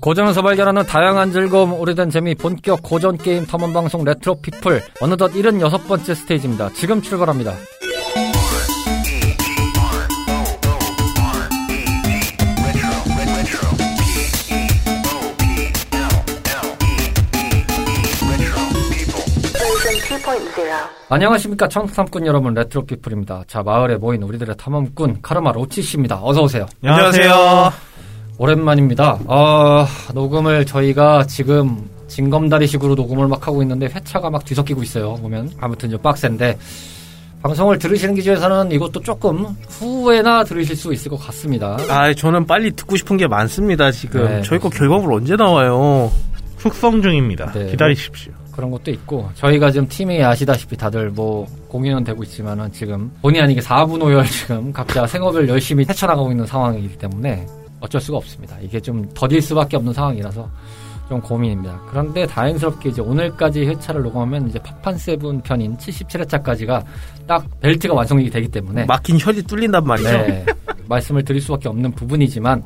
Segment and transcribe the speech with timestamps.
[0.00, 6.14] 고전에서 발견하는 다양한 즐거움, 오래된 재미, 본격 고전 게임 탐험 방송 레트로 피플 어느덧 76번째
[6.14, 6.70] 스테이지입니다.
[6.70, 7.54] 지금 출발합니다.
[21.08, 23.44] 안녕하십니까 청탐꾼 여러분 레트로 피플입니다.
[23.48, 26.20] 자 마을에 모인 우리들의 탐험꾼 카르마 로치 씨입니다.
[26.22, 26.66] 어서 오세요.
[26.84, 27.89] 안녕하세요.
[28.40, 29.18] 오랜만입니다.
[29.28, 35.14] 아, 녹음을 저희가 지금 징검다리식으로 녹음을 막 하고 있는데 회차가 막 뒤섞이고 있어요.
[35.16, 36.56] 보면 아무튼 좀 빡센데
[37.42, 41.76] 방송을 들으시는 기준에서는 이것도 조금 후에나 들으실 수 있을 것 같습니다.
[41.90, 44.24] 아, 저는 빨리 듣고 싶은 게 많습니다, 지금.
[44.24, 44.42] 네.
[44.42, 46.10] 저희 거 결과물 언제 나와요?
[46.56, 47.52] 숙성 중입니다.
[47.52, 47.66] 네.
[47.66, 48.32] 기다리십시오.
[48.52, 53.60] 그런 것도 있고 저희가 지금 팀이 아시다시피 다들 뭐 공연은 되고 있지만은 지금 본의 아니게
[53.60, 57.46] 4분 5열 지금 각자 생업을 열심히 헤쳐나가고 있는 상황이기 때문에
[57.80, 58.56] 어쩔 수가 없습니다.
[58.60, 60.48] 이게 좀 더딜 수밖에 없는 상황이라서
[61.08, 61.80] 좀 고민입니다.
[61.88, 66.84] 그런데 다행스럽게 이제 오늘까지 회차를 녹음하면 이제 파판 세븐 편인 77회차까지가
[67.26, 70.08] 딱 벨트가 완성이 되기 때문에 막힌 혈이 뚫린단 말이죠.
[70.08, 70.46] 네,
[70.88, 72.62] 말씀을 드릴 수밖에 없는 부분이지만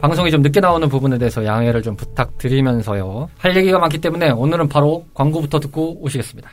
[0.00, 3.28] 방송이 좀 늦게 나오는 부분에 대해서 양해를 좀 부탁드리면서요.
[3.38, 6.50] 할 얘기가 많기 때문에 오늘은 바로 광고부터 듣고 오시겠습니다.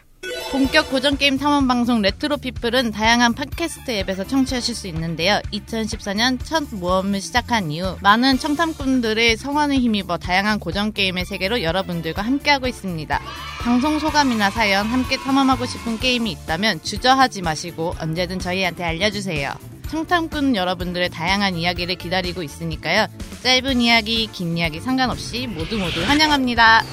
[0.52, 5.40] 본격 고전 게임 탐험 방송 레트로 피플은 다양한 팟캐스트 앱에서 청취하실 수 있는데요.
[5.54, 12.68] 2014년 첫 모험을 시작한 이후 많은 청탐꾼들의 성원을 힘입어 다양한 고전 게임의 세계로 여러분들과 함께하고
[12.68, 13.22] 있습니다.
[13.62, 19.54] 방송 소감이나 사연, 함께 탐험하고 싶은 게임이 있다면 주저하지 마시고 언제든 저희한테 알려주세요.
[19.90, 23.08] 청탐꾼 여러분들의 다양한 이야기를 기다리고 있으니까요.
[23.42, 26.84] 짧은 이야기, 긴 이야기 상관없이 모두 모두 환영합니다.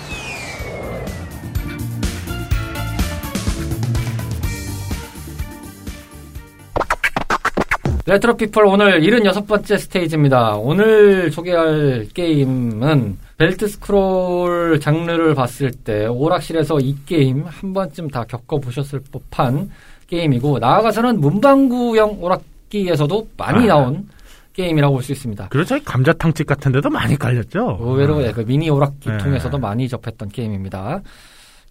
[8.09, 10.56] 레트로 피플 오늘 76번째 스테이지입니다.
[10.56, 19.03] 오늘 소개할 게임은 벨트 스크롤 장르를 봤을 때 오락실에서 이 게임 한 번쯤 다 겪어보셨을
[19.12, 19.71] 법한
[20.06, 23.75] 게임이고 나아가서는 문방구형 오락기에서도 많이 아.
[23.75, 24.09] 나온
[24.54, 25.50] 게임이라고 볼 수 있습니다.
[25.66, 27.78] 저희 감자탕집 같은 데도 많이 깔렸죠.
[27.78, 29.19] 의외로 예, 그 미니 오락기 네.
[29.19, 31.03] 통해서도 많이 접했던 게임입니다.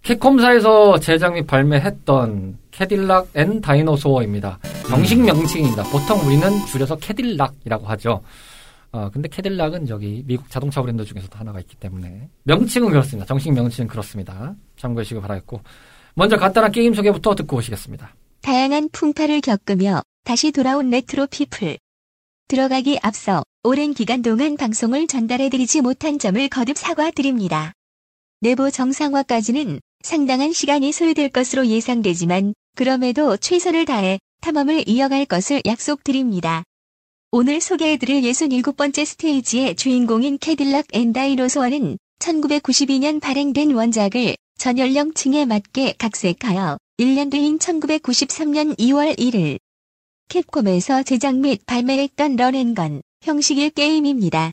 [0.02, 4.58] 캡콤사에서 제작 및 발매했던 캐딜락 앤 다이노소어입니다.
[4.88, 5.82] 정식 명칭입니다.
[5.84, 8.22] 보통 우리는 줄여서 캐딜락이라고 하죠.
[8.90, 13.26] 어, 근데 캐딜락은 저기 미국 자동차 브랜드 중에서도 하나가 있기 때문에 명칭은 그렇습니다.
[13.26, 14.54] 정식 명칭은 그렇습니다.
[14.78, 15.60] 참고해 주시기 바라겠고
[16.14, 18.14] 먼저 간단한 게임 소개부터 듣고 오시겠습니다.
[18.40, 21.76] 다양한 풍파를 겪으며 다시 돌아온 레트로 피플.
[22.48, 27.72] 들어가기 앞서 오랜 기간 동안 방송을 전달해드리지 못한 점을 거듭 사과드립니다.
[28.40, 36.62] 내부 정상화까지는 상당한 시간이 소요될 것으로 예상되지만 그럼에도 최선을 다해 탐험을 이어갈 것을 약속드립니다.
[37.30, 46.78] 오늘 소개해드릴 67번째 스테이지의 주인공인 캐딜락 앤 다이노소어는 1992년 발행된 원작을 전 연령층에 맞게 각색하여
[46.98, 49.58] 1년 뒤인 1993년 2월 1일
[50.28, 54.52] 캡콤에서 제작 및 발매했던 run and gun 형식의 게임입니다.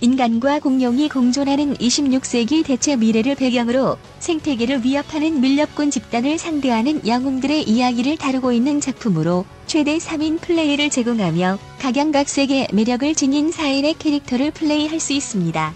[0.00, 8.52] 인간과 공룡이 공존하는 26세기 대체 미래를 배경으로 생태계를 위협하는 밀렵꾼 집단을 상대하는 영웅들의 이야기를 다루고
[8.52, 15.74] 있는 작품으로 최대 3인 플레이를 제공하며 각양각색의 매력을 지닌 4인의 캐릭터를 플레이할 수 있습니다.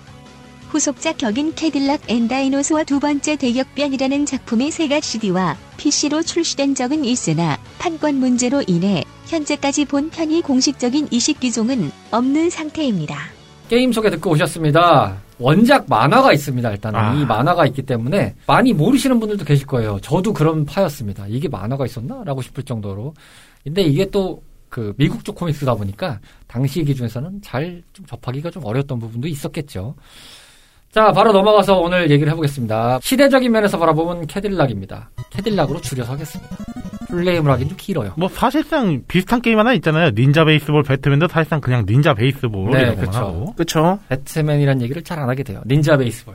[0.69, 7.59] 후속작 격인 캐딜락 앤 다이노소어 두 번째 대격변이라는 작품의 세가 CD와 PC로 출시된 적은 있으나
[7.79, 13.42] 판권 문제로 인해 현재까지 본 편이 공식적인 이식 기종은 없는 상태입니다.
[13.73, 15.17] 게임 소개 듣고 오셨습니다.
[15.39, 16.71] 원작 만화가 있습니다.
[16.73, 17.15] 일단은 아.
[17.15, 19.99] 이 만화가 있기 때문에 많이 모르시는 분들도 계실 거예요.
[20.03, 21.25] 저도 그런 파였습니다.
[21.27, 22.23] 이게 만화가 있었나?
[22.23, 23.15] 라고 싶을 정도로.
[23.65, 28.99] 근데 이게 또 그 미국 쪽 comics다 보니까 당시 기준에서는 잘 좀 접하기가 좀 어려웠던
[28.99, 29.95] 부분도 있었겠죠.
[30.91, 33.01] 자, 바로 넘어가서 오늘 얘기를 해보겠습니다.
[33.03, 35.11] 시대적인 면에서 바라보면 캐딜락입니다.
[35.31, 36.57] 캐딜락으로 줄여서 하겠습니다.
[37.13, 38.15] 풀네임을 하긴 좀 길어요.
[38.17, 40.11] 뭐 사실상 비슷한 게임 하나 있잖아요.
[40.11, 43.07] 닌자 베이스볼 배트맨도 사실상 그냥 닌자 베이스볼이라고 네.
[43.17, 43.55] 하고.
[43.55, 43.99] 그쵸?
[44.09, 45.63] 배트맨이란 얘기를 잘 안 하게 돼요.
[45.67, 46.35] 닌자 베이스볼.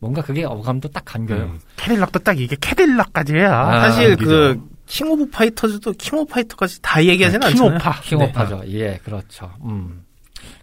[0.00, 1.44] 뭔가 그게 어감도 딱 감겨요.
[1.44, 4.16] 음, 캐딜락도 딱 이게 캐딜락까지 해야 아, 사실.
[4.16, 7.70] 그, 킹 오브 파이터즈도 킹 오브 파이터까지 다 얘기하진 않잖아요.
[7.78, 8.00] 킹오파.
[8.02, 8.62] 킹오파죠.
[8.68, 9.50] 예, 그렇죠.
[9.64, 10.02] 음.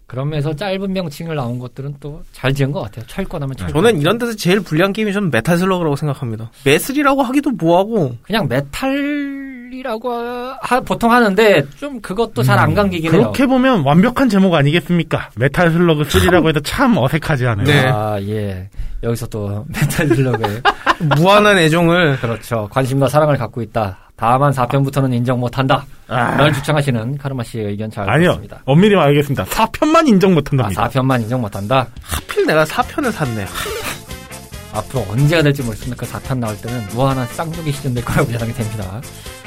[0.06, 3.04] 그러면서 짧은 명칭을 나온 것들은 또 잘 지은 것 같아요.
[3.08, 3.82] 철권하면 철권.
[3.84, 6.50] 저는 이런 데서 제일 불리한 게임이 저는 메탈 슬러그라고 생각합니다.
[6.64, 10.12] 메슬이라고 하기도 뭐하고, 그냥 메탈이라고
[10.60, 13.18] 하- 보통 하는데 좀 그것도 잘 안 감기긴 해요.
[13.18, 15.30] 음, 그렇게 보면 완벽한 제목 아니겠습니까?
[15.36, 17.66] 메탈 슬러그 3라고 해도 참 어색하지 않아요.
[17.66, 17.84] 네.
[17.86, 18.68] 아, 예.
[19.02, 20.60] 여기서 또 메탈 슬러그에
[21.16, 22.68] 무한한 애정을, 그렇죠.
[22.70, 23.98] 관심과 사랑을 갖고 있다.
[24.16, 25.84] 다만 4편부터는 인정 못한다.
[26.08, 28.28] 아, 늘 주창하시는 카르마 씨의 의견 잘 아니요.
[28.30, 28.62] 들었습니다.
[28.64, 29.44] 엄밀히 말하겠습니다.
[29.44, 30.88] 4편만 인정 아, 못한답니다.
[30.88, 31.86] 4편만 인정 못한다.
[32.02, 33.44] 하필 내가 4편을 샀네.
[34.72, 35.96] 앞으로 언제가 될지 모르겠습니다.
[36.04, 39.00] 그 4편 나올 때는 무한한 쌍둥이 시즌 될 거라고 예상이 됩니다.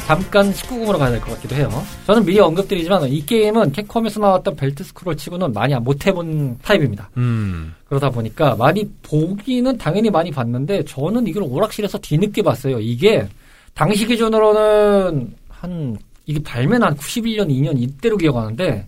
[0.06, 1.69] 잠깐 19금으로 가야 될 것 같기도 해요.
[2.07, 7.10] 저는 미리 언급드리지만 이 게임은 캡콤에서 나왔던 벨트 스크롤 치고는 많이 못 해본 타입입니다.
[7.18, 7.75] 음.
[7.88, 12.80] 그러다 보니까 많이 보기는 당연히 많이 봤는데 저는 이걸 오락실에서 뒤늦게 봤어요.
[12.80, 13.27] 이게
[13.74, 18.88] 당시 기준으로는 한 이게 발매는 한 91년, 2년 이때로 기억하는데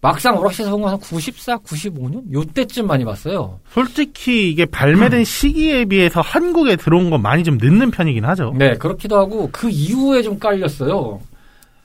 [0.00, 3.58] 막상 오락실에서 본 건 한 94, 95년 요때쯤 많이 봤어요.
[3.72, 8.54] 솔직히 이게 발매된 시기에 비해서 한국에 들어온 건 많이 좀 늦는 편이긴 하죠.
[8.56, 11.20] 네, 그렇기도 하고 그 이후에 좀 깔렸어요.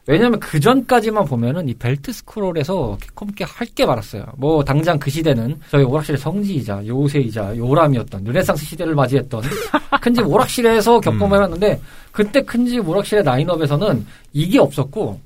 [0.06, 4.26] 왜냐면 그 전까지만 보면은 이 벨트 스크롤에서 캡콤께 할게 많았어요.
[4.36, 9.44] 뭐 당장 그 시대는 저희 오락실의 성지이자 요새이자 요람이었던 르네상스 시대를 맞이했던
[10.02, 11.80] 큰집 오락실에서 겪어만 해봤는데
[12.12, 15.20] 그때 큰집 오락실의 라인업에서는 이게 없었고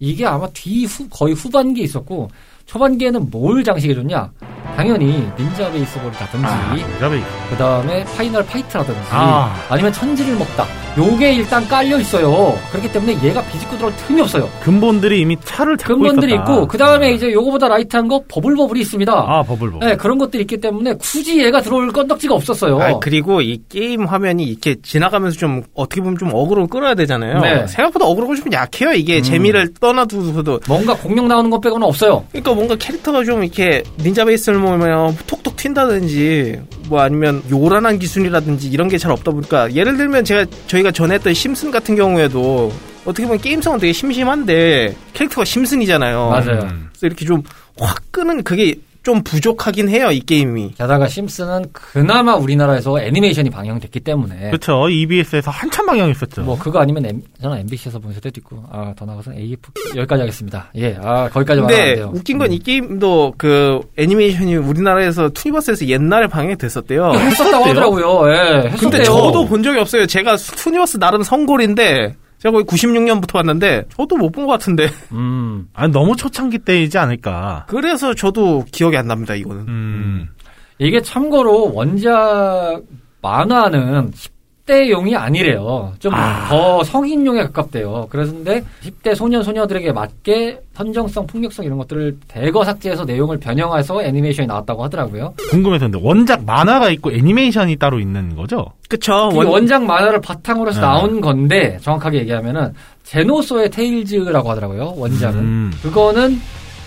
[0.00, 2.28] 이게 아마 뒤 후, 거의 후반기에 있었고
[2.66, 4.30] 초반기에는 뭘 장식해줬냐?
[4.76, 7.20] 당연히 닌자 베이스볼이라든지 아, 자베이.
[7.50, 9.54] 그 다음에 파이널 파이트라든지 아.
[9.68, 9.76] 아.
[9.76, 10.66] 니면 천지를 먹다
[10.98, 15.94] 요게 일단 깔려 있어요 그렇기 때문에 얘가 비집고 들어올 틈이 없어요 근본들이 이미 자리를 잡고
[15.98, 16.52] 근본들이 있었다.
[16.52, 19.78] 있고 그 다음에 이제 요거보다 light한 거 버블버블이 있습니다 아, 버블버.
[19.86, 24.42] 네, 그런 것들이 있기 때문에 굳이 얘가 들어올 건덕지가 없었어요 아 그리고 이 게임 화면이
[24.44, 27.40] 이렇게 지나가면서 좀 어떻게 보면 좀 어그로 끌어야 되잖아요.
[27.40, 27.66] 네.
[27.66, 28.92] 생각보다 어그로가 좀 약해요.
[28.92, 29.22] 이게 음.
[29.22, 30.60] 재미를 떠나두고도.
[30.68, 35.56] 뭔가 공룡 나오는 것 빼고는 없어요 그러니까 뭔가 캐릭터가 좀 이렇게 닌자 베이스볼 보면 톡톡
[35.56, 41.14] 튄다든지 뭐 아니면 요란한 기술이라든지 이런 게 잘 없다 보니까 예를 들면 제가 저희가 전에
[41.16, 42.72] 했던 심슨 같은 경우에도
[43.04, 46.28] 어떻게 보면 게임성은 되게 심심한데 캐릭터가 심슨이잖아요.
[46.30, 46.88] 맞아요 음.
[46.92, 47.42] 그래서 이렇게 좀
[47.80, 50.72] 확 끄는 그게 좀 부족하긴 해요 이 게임이.
[50.78, 54.88] 게다가 심슨은 그나마 우리나라에서 애니메이션이 방영됐기 때문에 그쵸.
[54.88, 56.42] EBS에서 한참 방영했었죠.
[56.42, 60.70] 뭐 그거 아니면 M, 저는 MBC에서 본 때도 있고 아 더 나가서 AF 여기까지 하겠습니다
[60.76, 66.56] 예 아 거기까지 말하면 안 근데 웃긴 건이 게임도 그 애니메이션이 우리나라에서 투니버스에서 옛날에 방영이
[66.56, 67.12] 됐었대요.
[67.12, 70.06] 했었다고 하더라고요 예 했었대요 근데 저도 본 적이 없어요.
[70.06, 75.92] 제가 투니버스 나름 성골인데 제가 거의 96년부터 봤는데 저도 못 본 것 같은데 음 아니,
[75.92, 77.64] 너무 초창기 때이지 않을까.
[77.68, 79.34] 그래서 저도 기억이 안 납니다.
[79.34, 79.62] 이거는.
[79.66, 80.28] 음.
[80.78, 82.82] 이게 참고로 원작
[83.22, 84.12] 만화는
[84.68, 85.92] 10대용이 아니래요.
[85.98, 88.06] 좀더 성인용에 가깝대요.
[88.10, 94.82] 그런데 10대 소년 소녀들에게 맞게 선정성, 폭력성 이런 것들을 대거 삭제해서 내용을 변형해서 애니메이션이 나왔다고
[94.84, 95.34] 하더라고요.
[95.50, 98.66] 궁금해서인데 원작 만화가 있고 애니메이션이 따로 있는 거죠?
[98.88, 99.30] 그쵸.
[99.32, 100.86] 이 원, 원작 만화를 바탕으로 해서 네.
[100.86, 102.72] 나온 건데 정확하게 얘기하면은
[103.04, 104.94] 제노소의 테일즈라고 하더라고요.
[104.96, 105.38] 원작은.
[105.38, 105.72] 음.
[105.82, 106.40] 그거는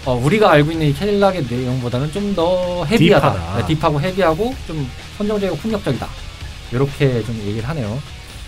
[0.06, 3.32] 어, 우리가 알고 있는 이 캐딜락의 내용보다는 좀 더 헤비하다.
[3.34, 3.58] 딥하다.
[3.68, 4.88] 네, 딥하고 헤비하고 좀
[5.18, 6.08] 선정적이고 폭력적이다.
[6.72, 7.98] 이렇게 좀 얘기를 하네요.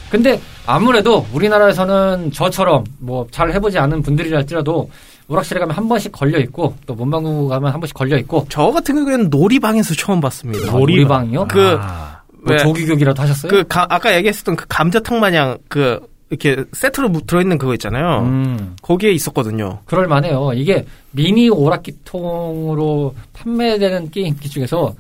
[0.10, 4.90] 근데 아무래도 우리나라에서는 저처럼 뭐 잘 해보지 않은 분들이랄지라도
[5.28, 8.96] 오락실에 가면 한 번씩 걸려 있고 또 문방구 가면 한 번씩 걸려 있고 저 같은
[8.96, 10.70] 경우에는 놀이방에서 처음 봤습니다.
[10.70, 11.46] 아, 놀이방 이요?
[11.50, 12.20] 그- 아.
[12.42, 12.58] 뭐 왜?
[12.58, 13.50] 조기교기라도 하셨어요?
[13.52, 16.00] 그 가- 아까 얘기했었던 그 감자탕 마냥 그
[16.32, 18.22] 이렇게 세트로 무- 들어있는 그거 있잖아요.
[18.24, 19.80] 음, 거기에 있었거든요.
[19.86, 20.52] 그럴만해요.
[20.56, 24.94] 이게 미니 오락기통으로 판매되는 게임기 중에서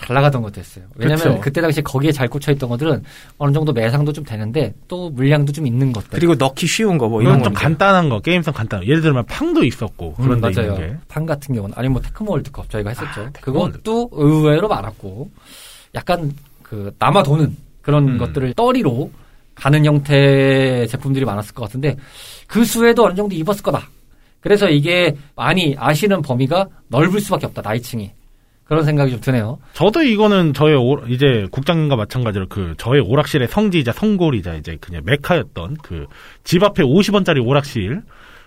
[0.00, 0.84] 잘 나가던 것도 했어요.
[0.96, 1.40] 왜냐면 그쵸.
[1.40, 3.02] 그때 당시에 거기에 잘 꽂혀있던 것들은
[3.38, 6.10] 어느 정도 매상도 좀 되는데 또 물량도 좀 있는 것들.
[6.12, 7.60] 그리고 넣기 쉬운 거 뭐 이런 좀 거.
[7.60, 8.90] 간단한 거, 게임성 간단한 거.
[8.90, 10.72] 예를 들면 팡도 있었고, 음, 그런 데 맞아요.
[10.74, 10.96] 있는 게.
[11.08, 13.20] 판 같은 경우는 아니 뭐 테크모 월드컵 저희가 했었죠.
[13.22, 15.30] 아, 그것도 의외로 많았고
[15.94, 16.32] 약간
[16.62, 18.18] 그 남아 도는 그런 음.
[18.18, 19.10] 것들을 떠리로
[19.54, 21.96] 가는 형태의 제품들이 많았을 것 같은데
[22.46, 23.88] 그 수에도 어느 정도 입었을 거다.
[24.40, 27.60] 그래서 이게 많이 아시는 범위가 넓을 수밖에 없다.
[27.62, 28.10] 나이층이.
[28.70, 29.58] 그런 생각이 좀 드네요.
[29.72, 35.78] 저도 이거는 저의 오- 이제 국장님과 마찬가지로 그 저의 오락실의 성지이자 성골이자 이제 그냥 메카였던
[35.82, 36.06] 그
[36.44, 38.02] 집 앞에 50원짜리 오락실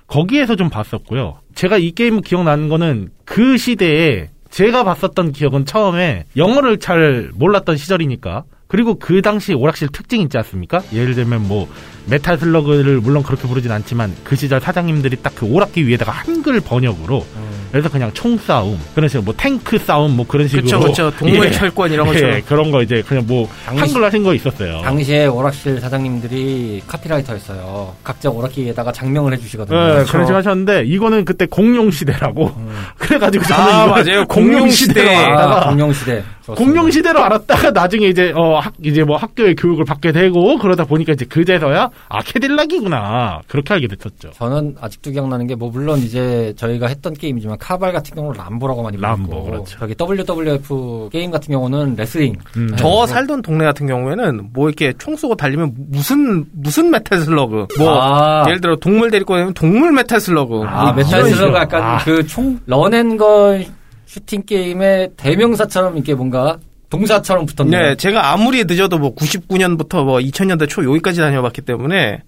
[0.08, 1.40] 거기에서 좀 봤었고요.
[1.56, 8.44] 제가 이 게임 기억나는 거는 그 시대에 제가 봤었던 기억은 처음에 영어를 잘 몰랐던 시절이니까
[8.68, 10.82] 그리고 그 당시 오락실 특징 있지 않습니까?
[10.94, 11.68] 예를 들면 뭐
[12.10, 17.26] 메탈 슬러그를 물론 그렇게 부르진 않지만 그 시절 사장님들이 딱 그 오락기 위에다가 한글 번역으로
[17.74, 21.10] 그래서 그냥 총 싸움 그런 식으로 뭐 탱크 싸움 뭐 그런 식으로 그쵸.
[21.18, 21.52] 동물 예.
[21.52, 22.24] 철권 이런 거죠.
[22.24, 24.82] 예, 그런 거 이제 그냥 뭐 당시- 한글 하신 거 있었어요.
[24.84, 27.96] 당시에 오락실 사장님들이 카피라이터였어요.
[28.04, 29.76] 각자 오락기에다가 작명을 해주시거든요.
[29.76, 30.12] 예, 그렇죠.
[30.12, 32.70] 그런 식으로 하셨는데 이거는 그때 공룡 시대라고 음.
[33.00, 34.26] 그래가지고 저는 아, 이걸 맞아요.
[34.28, 35.16] 공룡 공룡 시대.
[35.16, 36.24] 아, 왔다가 공룡시대.
[36.46, 41.14] 공룡 시대로 알았다가 나중에 이제 어 학, 이제 뭐 학교의 교육을 받게 되고 그러다 보니까
[41.14, 44.32] 이제 그제서야 아 캐딜락이구나 그렇게 알게 됐었죠.
[44.34, 48.98] 저는 아직도 기억나는 게 뭐 물론 이제 저희가 했던 게임이지만 카발 같은 경우는 람보라고 많이
[49.00, 49.78] 람보, 불렀고 그렇죠.
[49.80, 52.68] 저기 WWF 게임 같은 경우는 레슬링 음.
[52.72, 52.76] 네.
[52.78, 58.02] 저 살던 동네 같은 경우에는 뭐 이렇게 총 쏘고 달리면 무슨 무슨 메탈 슬러그 뭐
[58.02, 58.44] 아.
[58.48, 61.58] 예를 들어 동물 데리고 다니면 동물 메탈 슬러그 아, 뭐 메탈 슬러그.
[61.58, 61.98] 약간 아.
[62.00, 63.66] 그총 run and gun
[64.14, 66.60] 슈팅 게임의 대명사처럼 이렇게 뭔가
[66.92, 67.82] 동사처럼 붙었네요.
[67.82, 72.22] 네, 제가 아무리 늦어도 뭐 99년부터 뭐 2000년대 초 여기까지 다녀봤기 때문에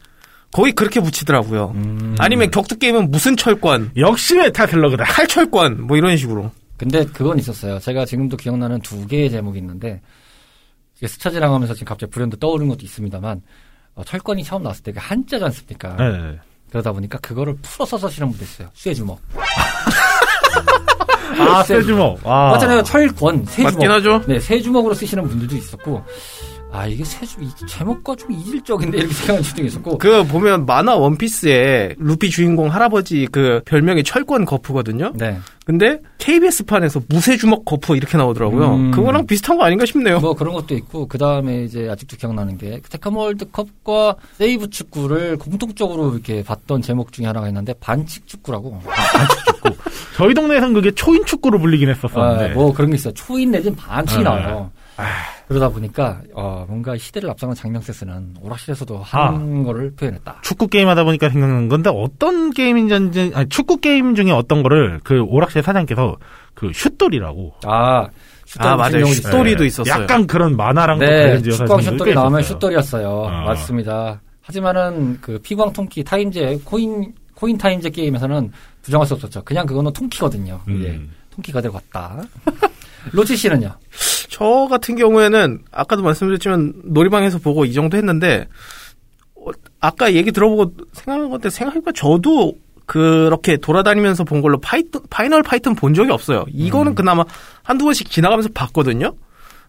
[0.51, 1.73] 거의 그렇게 붙이더라고요.
[1.75, 2.15] 음.
[2.17, 5.03] 아니면 격투 게임은 무슨 철권, 역시 메타슬러그다.
[5.03, 6.49] 칼철권 뭐 이런 식으로.
[6.77, 7.77] 근데 그건 있었어요.
[7.77, 10.01] 제가 지금도 기억나는 두 개의 제목이 있는데
[10.97, 13.43] 이게 스쳐지랑 하면서 지금 갑자기 불현도 떠오르는 것도 있습니다만
[13.93, 15.95] 어, 철권이 처음 나왔을 때그 한자지 않습니까?
[15.97, 16.39] 네.
[16.71, 18.69] 그러다 보니까 그거를 풀어서 쓰시는 분도 있어요.
[18.73, 19.19] 쇠 주먹.
[21.37, 22.19] 아 쇠주먹.
[22.23, 22.51] 아.
[22.51, 22.83] 맞잖아요.
[22.83, 23.73] 철권, 세 주먹.
[23.73, 24.21] 맞긴 하죠.
[24.27, 26.03] 네, 세 주먹으로 쓰시는 분들도 있었고
[26.75, 31.95] 아 이게 세주 이 제목과 좀 이질적인데 이렇게 생각하는 분도 있었고 그 보면 만화 원피스에
[31.97, 35.13] 루피 주인공 할아버지 그 별명이 철권 거프거든요.
[35.15, 35.39] 네.
[35.65, 38.75] 근데 KBS 판에서 무쇠 주먹 거프 이렇게 나오더라고요.
[38.75, 38.91] 음.
[38.91, 40.19] 그거랑 비슷한 거 아닌가 싶네요.
[40.19, 46.11] 뭐 그런 것도 있고 그 다음에 이제 아직도 기억나는 게 테크모 월드컵과 세이브 축구를 공통적으로
[46.11, 48.81] 이렇게 봤던 제목 중에 하나가 있는데 반칙 축구라고.
[50.17, 52.53] 저희 동네에선 그게 초인 축구로 불리긴 아, 했었었는데.
[52.53, 53.13] 뭐 그런 게 있어요.
[53.13, 54.23] 초인 내진 반칙이 아.
[54.23, 54.71] 나와요.
[55.47, 60.39] 그러다 보니까 어, 뭔가 시대를 앞서간 작명 센스는 오락실에서도 한 거를 표현했다.
[60.41, 65.21] 축구 게임 하다 보니까 생각난 건데 어떤 게임인지 아니 축구 게임 중에 어떤 거를 그
[65.21, 66.15] 오락실 사장께서
[66.53, 68.07] 그 슛돌이라고 아,
[68.45, 69.05] 슛돌 아, 맞아요.
[69.05, 69.65] 슛돌이도 네.
[69.67, 70.03] 있었어요.
[70.03, 72.43] 약간 그런 만화랑 또 네, 축구왕 하시는 슛돌이 나오면.
[72.43, 73.25] 슛돌이었어요.
[73.29, 73.41] 아.
[73.45, 74.21] 맞습니다.
[74.41, 79.43] 하지만은 그 피구왕 통키 타임제 코인 코인 타임제 게임에서는 부정할 수 없었죠.
[79.43, 80.61] 그냥 그거는 통키거든요.
[80.69, 80.83] 음.
[80.85, 81.01] 예.
[81.35, 82.23] 통키가 데리고 갔다.
[83.11, 83.75] 로치 씨는요?
[84.29, 88.47] 저 같은 경우에는 아까도 말씀드렸지만 놀이방에서 보고 이 정도 했는데
[89.35, 92.53] 어, 아까 얘기 들어보고 생각한 건데 생각해보니까 저도
[92.85, 96.45] 그렇게 돌아다니면서 본 걸로 파이트, 파이널 파이트는 본 적이 없어요.
[96.49, 97.23] 이거는 그나마
[97.63, 99.13] 한두 번씩 지나가면서 봤거든요.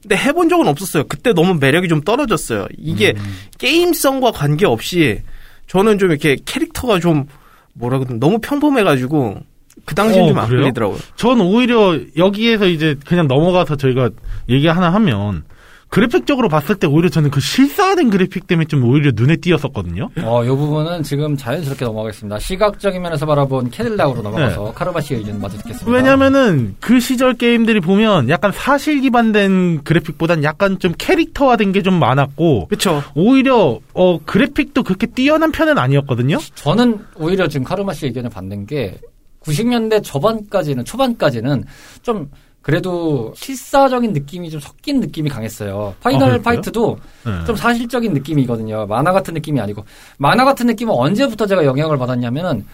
[0.02, 1.04] 근데 해본 적은 없었어요.
[1.08, 2.66] 그때 너무 매력이 좀 떨어졌어요.
[2.76, 3.14] 이게
[3.58, 5.22] 게임성과 관계없이
[5.66, 7.26] 저는 좀 이렇게 캐릭터가 좀
[7.72, 9.40] 뭐라 그러나 너무 평범해가지고
[9.86, 10.62] 그 당시엔 어, 좀안 그래요?
[10.64, 10.98] 끌리더라고요.
[11.16, 14.10] 전 오히려 여기에서 이제 그냥 넘어가서 저희가
[14.50, 15.44] 얘기 하나 하면
[15.88, 20.10] 그래픽적으로 봤을 때 오히려 저는 그 실사화된 그래픽 때문에 좀 오히려 눈에 띄었었거든요.
[20.24, 22.40] 어, 이 부분은 지금 자연스럽게 넘어가겠습니다.
[22.40, 25.90] 시각적인 면에서 바라본 캐딜락으로 넘어가서 카르마 씨의 의견 마저 듣겠습니다.
[25.96, 32.66] 왜냐면은 그 시절 게임들이 보면 약간 사실 기반된 그래픽보단 약간 좀 캐릭터화된 게 좀 많았고
[32.66, 33.04] 그쵸.
[33.14, 36.38] 오히려 어 그래픽도 그렇게 뛰어난 편은 아니었거든요.
[36.56, 38.98] 저는 오히려 지금 카르마 씨의 의견을 받는 게
[39.46, 41.64] 90년대 저반까지는 초반까지는
[42.02, 42.30] 좀
[42.62, 45.94] 그래도 실사적인 느낌이 좀 섞인 느낌이 강했어요.
[46.00, 46.38] 파이널 아?
[46.42, 47.44] 파이트도 네.
[47.44, 48.86] 좀 사실적인 느낌이거든요.
[48.86, 49.84] 만화 같은 느낌이 아니고
[50.18, 52.66] 만화 같은 느낌은 언제부터 제가 영향을 받았냐면은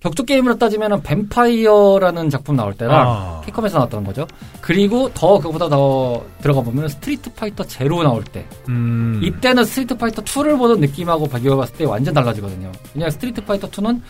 [0.00, 3.40] 격투 게임으로 따지면은 뱀파이어라는 작품 나올 때랑 아.
[3.44, 4.26] 캡콤에서 나왔던 거죠.
[4.62, 9.20] 그리고 더 그보다 더 들어가 보면 스트리트 파이터 제로 나올 때 음.
[9.22, 12.72] 이때는 스트리트 파이터 2를 보던 느낌하고 비교해봤을 때 완전 달라지거든요.
[12.94, 14.00] 왜냐하면 스트리트 파이터 2는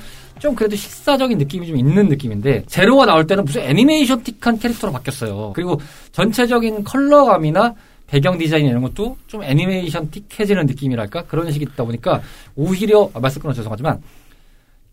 [0.40, 5.52] 좀 그래도 식사적인 느낌이 좀 있는 느낌인데 제로가 나올 때는 무슨 애니메이션틱한 캐릭터로 바뀌었어요.
[5.54, 5.80] 그리고
[6.12, 7.74] 전체적인 컬러감이나
[8.06, 12.22] 배경 디자인 이런 것도 좀 애니메이션 틱해지는 느낌이랄까 그런 식이 있다 보니까
[12.56, 14.02] 오히려 아, 말씀 끊어 죄송하지만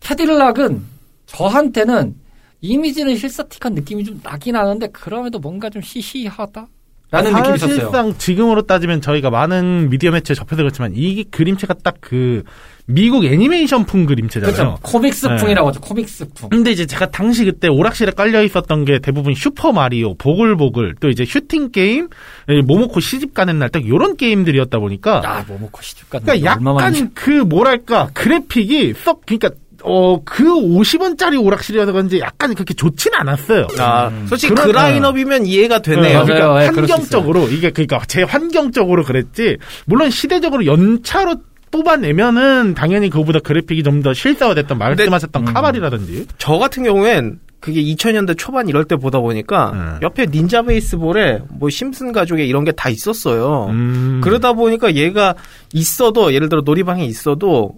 [0.02, 0.84] 캐딜락은
[1.26, 2.16] 저한테는
[2.62, 6.68] 이미지는 실사틱한 느낌이 좀 나긴 하는데 그럼에도 뭔가 좀 시시하다.
[7.12, 7.76] 라는 느낌이 있었어요.
[7.76, 12.44] 사실상 지금으로 따지면 저희가 많은 미디어 매체에 접해서 그렇지만 이 그림체가 딱 그
[12.86, 14.56] 미국 애니메이션풍 그림체잖아요.
[14.56, 14.78] 그렇죠.
[14.82, 15.82] 코믹스풍이라고 하죠.
[15.82, 16.50] 코믹스풍.
[16.50, 21.26] 근데 이제 제가 당시 그때 오락실에 깔려 있었던 게 대부분 슈퍼 마리오, 보글보글, 또 이제
[21.26, 22.08] 슈팅 게임,
[22.48, 26.72] 예, 모모코 시집 가는 날 딱 요런 게임들이었다 보니까 야, 뭐먹고 시집 갔는데 그러니까.
[26.76, 29.50] 약간 그 뭐랄까 그래픽이 썩 그러니까
[29.84, 33.68] 어 그 50원짜리 오락실이어서 그런지 약간 그렇게 좋진 않았어요.
[33.80, 36.20] 아, 솔직히 그 그런- 라인업이면 이해가 되네요.
[36.26, 36.34] 네.
[36.34, 39.58] 그러니까 예, 그럴 수 환경적으로 이게 그러니까 제 환경적으로 그랬지.
[39.86, 41.36] 물론 시대적으로 연차로
[41.72, 45.54] 뽑아내면은 당연히 그거보다 그래픽이 좀 더 실사화됐던 말씀하셨던 음.
[45.54, 46.28] 카발이라든지.
[46.38, 50.00] 저 같은 경우엔 그게 2000년대 초반 이럴 때 보다 보니까 음.
[50.04, 53.68] 옆에 닌자 베이스볼에 뭐 심슨 가족에 이런 게 다 있었어요.
[53.70, 54.22] 음.
[54.24, 55.34] 그러다 보니까 얘가
[55.74, 57.74] 있어도 예를 들어 놀이방에 있어도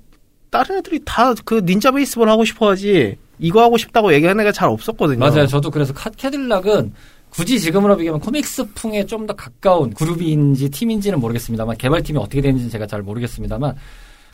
[0.49, 4.69] 다른 애들이 다 그 닌자 베이스볼 하고 싶어 하지 이거 하고 싶다고 얘기하는 애가 잘
[4.69, 5.19] 없었거든요.
[5.19, 5.45] 맞아요.
[5.47, 6.93] 저도 그래서 카- 캐딜락은
[7.29, 13.01] 굳이 지금으로 비교하면 코믹스풍에 좀 더 가까운 그룹인지 팀인지는 모르겠습니다만 개발팀이 어떻게 되는지는 제가 잘
[13.03, 13.75] 모르겠습니다만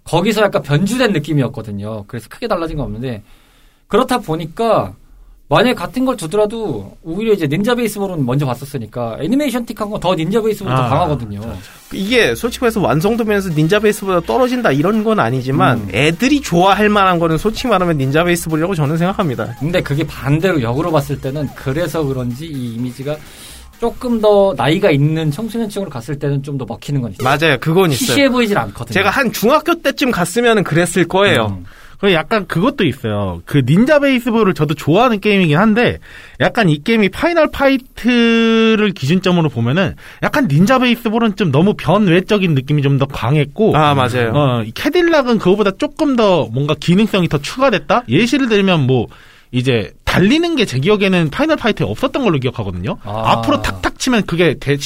[0.06, 2.06] 거기서 약간 변주된 느낌이었거든요.
[2.08, 3.22] 그래서 크게 달라진 건 없는데
[3.88, 4.96] 그렇다 보니까
[5.48, 10.42] 만약에 같은 걸 두더라도 오히려 이제 닌자 베이스볼은 먼저 봤었으니까 애니메이션 틱한 건 더 닌자
[10.42, 11.40] 베이스볼이 더 아, 강하거든요.
[11.94, 15.90] 이게 솔직히 말해서 완성도 면에서 닌자 베이스보다 떨어진다 이런 건 아니지만 음.
[15.94, 19.56] 애들이 좋아할 만한 거는 솔직히 말하면 닌자 베이스볼이라고 저는 생각합니다.
[19.60, 23.16] 근데 그게 반대로 역으로 봤을 때는 그래서 그런지 이 이미지가
[23.80, 27.24] 조금 더 나이가 있는 청소년층으로 갔을 때는 좀 더 먹히는 건 있어요.
[27.24, 27.58] 맞아요.
[27.60, 28.08] 그건 있어요.
[28.08, 28.94] 시시해 보이질 않거든요.
[28.94, 31.58] 제가 한 중학교 때쯤 갔으면 그랬을 거예요.
[31.60, 31.66] 음.
[32.00, 33.42] 그 약간 그것도 있어요.
[33.46, 36.00] 그 닌자 베이스볼을 저도 좋아하는 게임이긴 한데
[36.40, 42.96] 약간 이 게임이 파이널 파이트를 기준점으로 보면은 약간 닌자 베이스볼은 좀 너무 번외적인 느낌이 좀
[42.96, 44.32] 더 강했고 아 맞아요.
[44.34, 48.04] 어, 이 캐딜락은 그거보다 조금 더 뭔가 기능성이 더 추가됐다?
[48.08, 49.08] 예시를 들면 뭐,
[49.52, 52.98] 이제, 달리는 게 제 기억에는 파이널 파이트에 없었던 걸로 기억하거든요.
[53.04, 53.34] 아.
[53.34, 54.78] 앞으로 탁탁 치면 그게 대,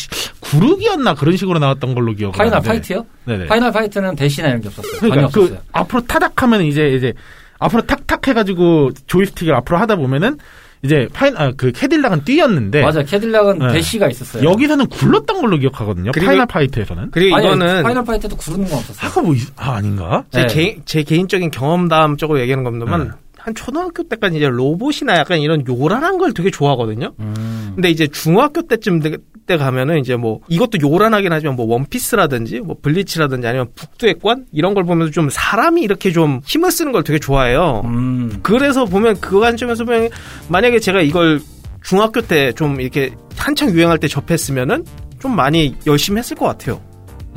[0.51, 2.67] 구르기였나 그런 식으로 나왔던 걸로 기억을 파이널 하는데.
[2.69, 3.05] 파이트요?
[3.25, 3.45] 네네.
[3.47, 4.99] 파이널 파이트는 대시나 이런 게 없었어요.
[4.99, 5.59] 전혀 그러니까 그, 없었어요.
[5.71, 7.13] 앞으로 타닥 하면 이제, 이제,
[7.59, 10.37] 앞으로 탁탁 해가지고 조이스틱을 앞으로 하다 보면은,
[10.81, 12.81] 이제, 파이, 아, 그 캐딜락은 뛰었는데.
[12.83, 13.03] 맞아.
[13.03, 13.73] 캐딜락은 네.
[13.73, 14.49] 대시가 있었어요.
[14.49, 16.11] 여기서는 굴렀던 걸로 기억하거든요.
[16.13, 17.11] 그리고- 파이널 파이트에서는.
[17.11, 19.09] 그리고 아니, 이거는 파이널 파이트도 구르는 건 없었어요.
[19.09, 20.23] 아까 뭐, 있- 아, 아닌가?
[20.31, 20.47] 제, 네.
[20.47, 23.09] 개인, 제 개인적인 경험담 쪽으로 얘기하는 겁니다만 네.
[23.49, 27.11] 한 초등학교 때까지 이제 로봇이나 약간 이런 요란한 걸 되게 좋아하거든요.
[27.19, 27.71] 음.
[27.75, 32.75] 근데 이제 중학교 때쯤 되- 때 가면은 이제 뭐 이것도 요란하긴 하지만 뭐 원피스라든지 뭐
[32.81, 37.17] 블리치라든지 아니면 북두의 권 이런 걸 보면서 좀 사람이 이렇게 좀 힘을 쓰는 걸 되게
[37.17, 37.81] 좋아해요.
[37.85, 38.39] 음.
[38.43, 40.09] 그래서 보면 그 관점에서 보면
[40.49, 41.39] 만약에 제가 이걸
[41.83, 44.85] 중학교 때 좀 이렇게 한창 유행할 때 접했으면은
[45.19, 46.79] 좀 많이 열심히 했을 것 같아요.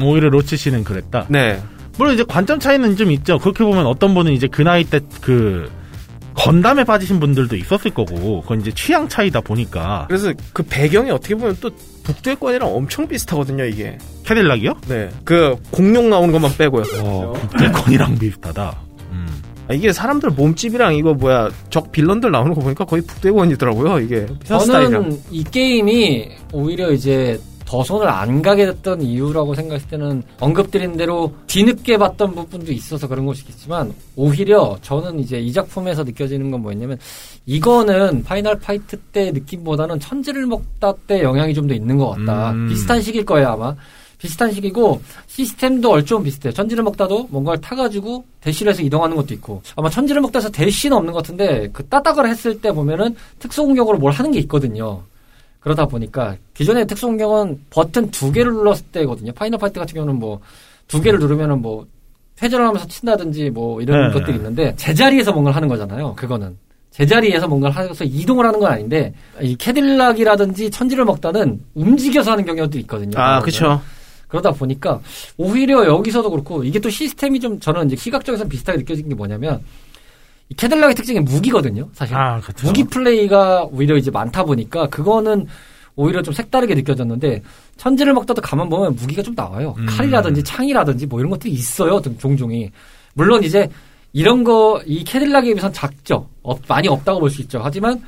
[0.03, 1.27] 오히려 로치 씨는 그랬다.
[1.31, 1.63] 네.
[1.97, 3.39] 물론 이제 관점 차이는 좀 있죠.
[3.39, 5.71] 그렇게 보면 어떤 분은 이제 그 나이 때 그
[6.35, 10.07] 건담에 빠지신 분들도 있었을 거고, 그건 이제 취향 차이다 보니까.
[10.09, 11.71] 그래서 그 배경이 어떻게 보면 또
[12.05, 13.99] 북두의 권이랑 엄청 비슷하거든요, 이게.
[14.25, 14.75] 캐딜락이요?
[14.89, 15.11] 네.
[15.25, 16.85] 그 공룡 나오는 것만 빼고요.
[17.03, 18.77] 어, 국대건이랑 비슷하다.
[19.11, 19.43] 음.
[19.69, 25.21] 아, 이게 사람들 몸집이랑 이거 뭐야 적 빌런들 나오는 거 보니까 거의 북대원이더라고요 이게 저는
[25.31, 27.39] 이 게임이 오히려 이제
[27.73, 33.25] 더 손을 안 가게 됐던 이유라고 생각했을 때는 언급드린 대로 뒤늦게 봤던 부분도 있어서 그런
[33.25, 36.99] 것이겠지만 오히려 저는 이제 이 작품에서 느껴지는 건 뭐였냐면
[37.47, 42.51] 이거는 파이널 파이트 때 느낌보다는 천지를 먹다 때 영향이 좀 더 있는 것 같다.
[42.51, 42.69] 음.
[42.69, 43.75] 비슷한 시기일 거예요 아마.
[44.19, 46.53] 비슷한 시기고 시스템도 얼추 비슷해요.
[46.53, 51.21] 천지를 먹다도 뭔가를 타가지고 대시를 해서 이동하는 것도 있고 아마 천지를 먹다에서 대시는 없는 것
[51.23, 55.03] 같은데 그 따닥을 했을 때 보면은 특수 공격으로 뭘 하는 게 있거든요.
[55.63, 59.33] 그러다 보니까 기존의 특수 공격은 버튼 두 개를 눌렀을 때거든요.
[59.33, 60.41] 파이널 파이트 같은 경우는 뭐
[60.93, 61.87] 두 개를 누르면은 뭐
[62.43, 64.19] 회전을 하면서 친다든지 뭐 이런 네.
[64.19, 66.15] 것들이 있는데 제자리에서 뭔가를 하는 거잖아요.
[66.17, 66.59] 그거는
[66.91, 73.19] 제자리에서 뭔가를 해서 이동을 하는 건 아닌데 이 캐딜락이라든지 천지를 먹다는 움직여서 하는 경우도 있거든요.
[73.19, 73.41] 아.
[73.41, 73.81] 그쵸
[74.29, 75.01] 그러다 보니까
[75.39, 79.92] 오히려 여기서도 그렇고 이게 또 시스템이 좀 저는 이제 시각적에서 비슷하게 느껴진 게 뭐냐면 이
[80.57, 81.89] 캐딜락의 특징이 무기거든요.
[81.93, 82.67] 사실 아, 그쵸.
[82.67, 85.47] 무기 플레이가 오히려 이제 많다 보니까 그거는
[85.95, 87.43] 오히려 좀 색다르게 느껴졌는데
[87.77, 89.75] 천지를 먹다도 가만 보면 무기가 좀 나와요.
[89.79, 89.87] 음.
[89.87, 92.01] 칼이라든지 창이라든지 뭐 이런 것들이 있어요.
[92.01, 92.71] 등- 종종이
[93.15, 93.69] 물론 이제
[94.15, 96.29] 이런 거 이 캐딜락에 비해서는 작죠.
[96.43, 97.61] 없- 많이 없다고 볼 수 있죠.
[97.63, 98.03] 하지만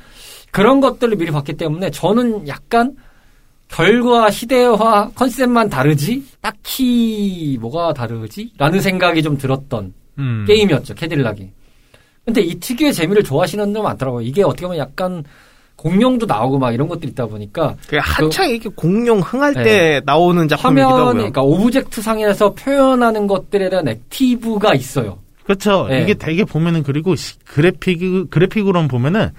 [0.51, 2.95] 그런 것들을 미리 봤기 때문에 저는 약간
[3.67, 8.51] 결과 시대와 컨셉만 다르지 딱히 뭐가 다르지?
[8.57, 10.45] 라는 생각이 좀 들었던 음.
[10.47, 11.49] 게임이었죠 캐딜락이.
[12.25, 14.21] 근데 이 특유의 재미를 좋아하시는 분들 많더라고요.
[14.25, 15.23] 이게 어떻게 보면 약간
[15.75, 19.63] 공룡도 나오고 막 이런 것들이 있다 보니까 그 한창 이렇게 공룡 흥할 네.
[19.63, 25.19] 때 나오는 작품이기도 하고요 그러니까 object 상에서 표현하는 것들에 대한 active가 있어요.
[25.43, 25.85] 그렇죠.
[25.87, 26.01] 네.
[26.01, 29.29] 이게 되게 보면은 그리고 시- 그래픽 그래픽으로는 보면은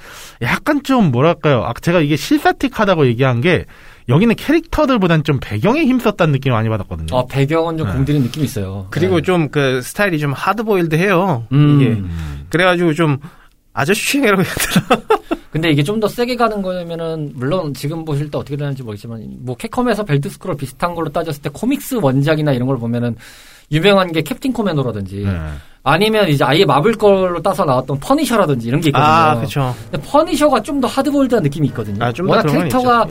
[0.42, 1.64] 약간 좀 뭐랄까요.
[1.64, 3.64] 아, 제가 이게 실사틱하다고 얘기한 게
[4.08, 7.18] 여기는 캐릭터들보단 좀 배경에 힘썼다는 느낌을 많이 받았거든요.
[7.18, 7.92] 아, 배경은 좀 네.
[7.94, 8.86] 공들인 느낌이 있어요.
[8.90, 9.22] 그리고 네.
[9.22, 11.80] 좀그 스타일이 좀 하드보일드해요 음.
[11.80, 12.46] 이게 음.
[12.50, 13.18] 그래가지고 좀
[13.72, 15.02] 아저씨 취향이라고 해야 되나
[15.50, 19.56] 근데 이게 좀 더 세게 가는 거냐면은 물론 지금 보실 때 어떻게 되는지 모르겠지만 뭐
[19.56, 23.16] 캡콤에서 벨트 스크롤 비슷한 걸로 따졌을 때 코믹스 원작이나 이런 걸 보면은
[23.72, 25.36] 유명한 게 캡틴 코맨도라든지 네.
[25.82, 29.08] 아니면 이제 아예 마블 걸로 따서 나왔던 퍼니셔라든지 이런 게 있거든요.
[29.08, 32.04] 아 그쵸 근데 퍼니셔가 좀 더 하드보일드한 느낌이 있거든요.
[32.04, 33.06] 아 좀 워낙 캐릭터가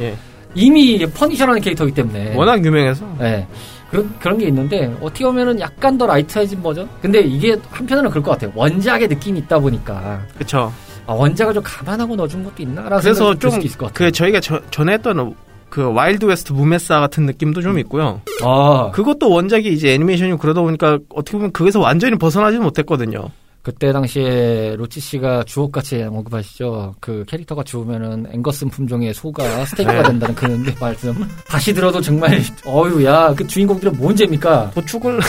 [0.56, 2.36] 이미 퍼니셔라는 캐릭터이기 때문에.
[2.36, 3.06] 워낙 유명해서.
[3.20, 3.46] 네.
[3.91, 6.89] 그런, 그런 게 있는데, 어떻게 보면은 약간 더 light해진 버전?
[7.02, 8.52] 근데 이게 한편으로는 그럴 것 같아요.
[8.56, 10.72] 원작의 느낌이 있다 보니까, 그쵸.
[11.08, 13.94] 아, 원작을 좀 감안하고 넣어준 것도 있나라는 그래서 좀 있을 것 같아요.
[13.94, 15.36] 그 저희가 저, 전에 했던
[15.70, 18.22] 그 와일드 웨스트 무메사 같은 느낌도 좀 있고요.
[18.44, 23.30] 아, 그것도 원작이 이제 애니메이션이고 그러다 보니까 어떻게 보면 그게서 완전히 벗어나지는 못했거든요
[23.65, 26.93] 그때 당시에 로치 씨가 주옥같이 언급하시죠.
[26.99, 30.10] 그 캐릭터가 죽으면은 앵거스 품종의 소가 스테이크가 네.
[30.10, 31.15] 된다는 그 말씀.
[31.47, 34.69] 다시 들어도 정말 어유야 그 주인공들은 뭔 죄입니까?
[34.75, 35.19] 도축을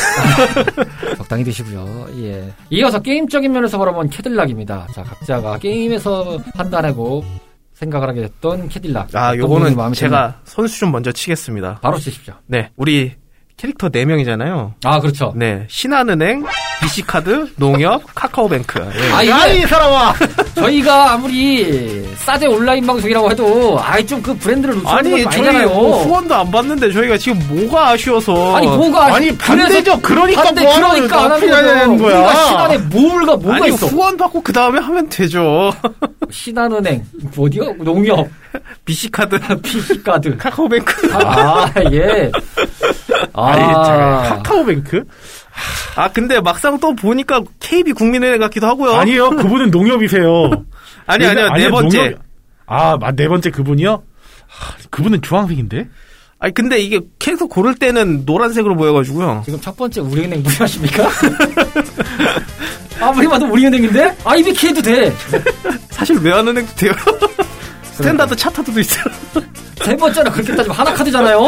[1.16, 2.08] 적당히 드시고요.
[2.18, 2.52] 예.
[2.68, 4.86] 이어서 게임적인 면에서 바라본 캐딜락입니다.
[4.92, 7.24] 자 각자가 게임에서 판단하고
[7.72, 9.16] 생각을 하게 됐던 캐딜락.
[9.16, 9.94] 아 요거는?
[9.94, 11.78] 제가 선수 좀 먼저 치겠습니다.
[11.80, 12.34] 바로 치십시오.
[12.48, 13.14] 네 우리
[13.56, 14.72] 캐릭터 4명이잖아요.
[14.84, 15.32] 아 그렇죠.
[15.34, 16.44] 네 신한은행,
[16.82, 18.78] BC카드, 농협, 카카오뱅크.
[18.78, 19.12] 예.
[19.12, 20.12] 아 야, 이게 이 사람아!
[20.54, 25.68] 저희가 아무리 싸제 온라인 방송이라고 해도 아이 좀 그 브랜드를 아니 건 아니잖아요.
[25.68, 30.00] 뭐 후원도 안 받는데 저희가 지금 뭐가 아쉬워서 아니 뭐가 아니, 반대죠.
[30.00, 31.96] 그러니까 반대 뭐 그러니까 안 하는.
[31.98, 32.18] 거야.
[32.18, 33.86] 우리가 신한에 뭐가 뭐가 아니 있어?
[33.86, 35.72] 후원 받고 그 다음에 하면 되죠.
[36.30, 37.04] 신한은행
[37.38, 37.74] 어디요?
[37.78, 38.26] 농협,
[38.84, 40.36] BC카드, PC카드.
[40.36, 41.10] 카카오뱅크.
[41.14, 42.30] 아 예.
[43.36, 45.04] 아니, 아, 잠깐, 카카오뱅크?
[45.96, 48.92] 아 근데 막상 또 보니까 KB 국민은행 같기도 하고요.
[48.94, 50.50] 아니요, 그분은 농협이세요.
[51.06, 51.98] 아니 아니요 네 번째.
[51.98, 52.18] 농협-
[52.66, 53.92] 아, 마- 네 번째 그분이요?
[53.94, 55.88] 아, 그분은 주황색인데?
[56.38, 59.42] 아니 근데 이게 캐릭터 고를 때는 노란색으로 보여가지고요.
[59.46, 61.08] 지금 첫 번째 우리은행 무시하십니까?
[63.00, 65.14] 아무리 봐도 우리은행인데 IBK 해도 돼.
[65.90, 66.92] 사실 외환은행도 돼요.
[67.92, 69.04] 스탠다드 차타드도 있어요.
[69.82, 71.40] 세 번째는 그렇게 따지면 하나 카드잖아요.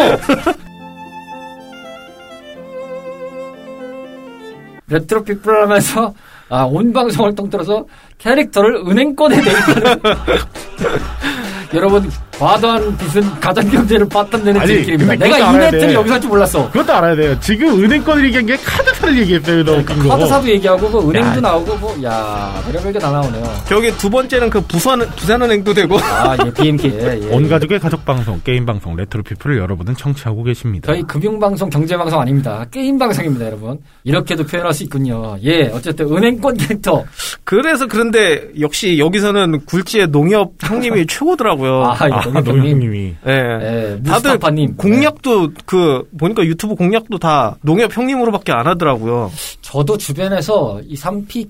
[4.90, 6.14] 레트로 피플 하면서
[6.48, 7.84] 아, 온 방송을 통틀어서
[8.16, 10.00] 캐릭터를 은행권에 대입하는.
[11.74, 15.12] 여러분 과도한 빚은 가정경제를 파탄내는 아니, 지름길입니다.
[15.12, 15.94] 근데 내가 이 멘트를 돼.
[15.94, 16.70] 여기서 할 줄 몰랐어.
[16.70, 17.36] 그것도 알아야 돼요.
[17.40, 19.82] 지금 은행권을 얘기한 게 카드사를 얘기했어요, 거.
[20.08, 21.40] 카드사도 얘기하고 뭐 은행도 야.
[21.40, 23.42] 나오고 뭐 야 별의별 게 다 나오네요.
[23.68, 25.96] 저기 두 번째는 그 부산 부산은행도 되고.
[25.98, 26.88] 아, 예, BNK.
[26.94, 27.34] 예, 예.
[27.34, 30.86] 온 가족의 가족 방송, 게임 방송, 레트로 피플을 여러분은 청취하고 계십니다.
[30.92, 32.64] 저희 금융 방송, 경제 방송 아닙니다.
[32.70, 33.78] 게임 방송입니다, 여러분.
[34.04, 35.36] 이렇게도 표현할 수 있군요.
[35.44, 37.04] 예, 어쨌든 은행권 캐릭터.
[37.44, 41.84] 그래서 그런데 역시 여기서는 굴지의 농협 형님이 최고더라고요.
[41.84, 42.56] 아, 예, 아, 농협님.
[42.62, 43.14] 농협님이.
[43.26, 43.30] 예.
[43.32, 44.76] 예, 다들 무스타파님.
[44.76, 49.30] 공략도 그 보니까 유튜브 공략도 다 농협 형님으로밖에 안 하더라고요.
[49.34, 49.58] 네.
[49.62, 51.48] 저도 주변에서 이 3픽,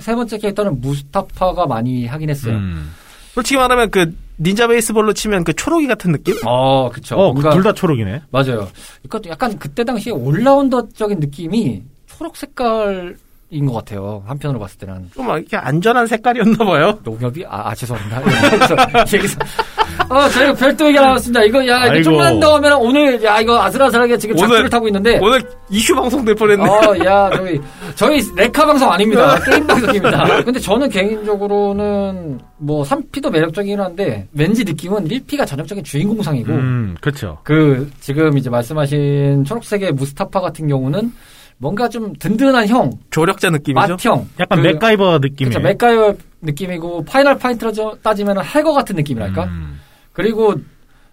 [0.00, 2.54] 세 번째 캐릭터는 무스타파가 많이 하긴 했어요.
[2.54, 2.90] 음.
[3.34, 6.34] 솔직히 말하면 그 닌자 베이스볼로 치면 그 초록이 같은 느낌?
[6.46, 7.16] 어, 그쵸.
[7.16, 8.22] 어, 뭔가- 둘다 초록이네.
[8.30, 8.68] 맞아요.
[9.04, 13.16] 이것도 약간 그때 당시에 올라운더적인 느낌이 초록 색깔
[13.52, 14.22] 인 것 같아요.
[14.26, 15.10] 한편으로 봤을 때는.
[15.14, 16.98] 좀 이렇게 안전한 색깔이었나 봐요.
[17.02, 18.22] 농협이 아, 아 죄송합니다.
[18.54, 18.76] 여기서
[19.18, 19.38] 여기서
[20.08, 21.42] 어 저희가 별도 얘기 나왔습니다.
[21.44, 22.02] 이거 야 이거 아이고.
[22.02, 26.24] 좀만 더 하면 오늘 야 이거 아슬아슬하게 지금 오늘- 작두를 타고 있는데 오늘 이슈 방송
[26.24, 26.64] 될 뻔했네.
[26.68, 27.60] 어 야 저희
[27.94, 29.38] 저희 레카 방송 아닙니다.
[29.44, 30.42] 게임 방송입니다.
[30.44, 37.38] 근데 저는 개인적으로는 뭐 3P도 매력적이긴 한데 왠지 느낌은 1P가 전형적인 주인공상이고 음, 그쵸.
[37.44, 41.12] 그 지금 이제 말씀하신 초록색의 무스타파 같은 경우는
[41.58, 43.96] 뭔가 좀 든든한 형, 조력자 느낌이죠.
[44.02, 45.52] 맏형, 약간 그- 맥가이버 느낌의.
[45.52, 47.70] 그쵸, 맥가이버 느낌이고 파이널 파이트로
[48.02, 49.44] 따지면 해거 같은 느낌이랄까.
[49.44, 49.78] 음.
[50.22, 50.54] 그리고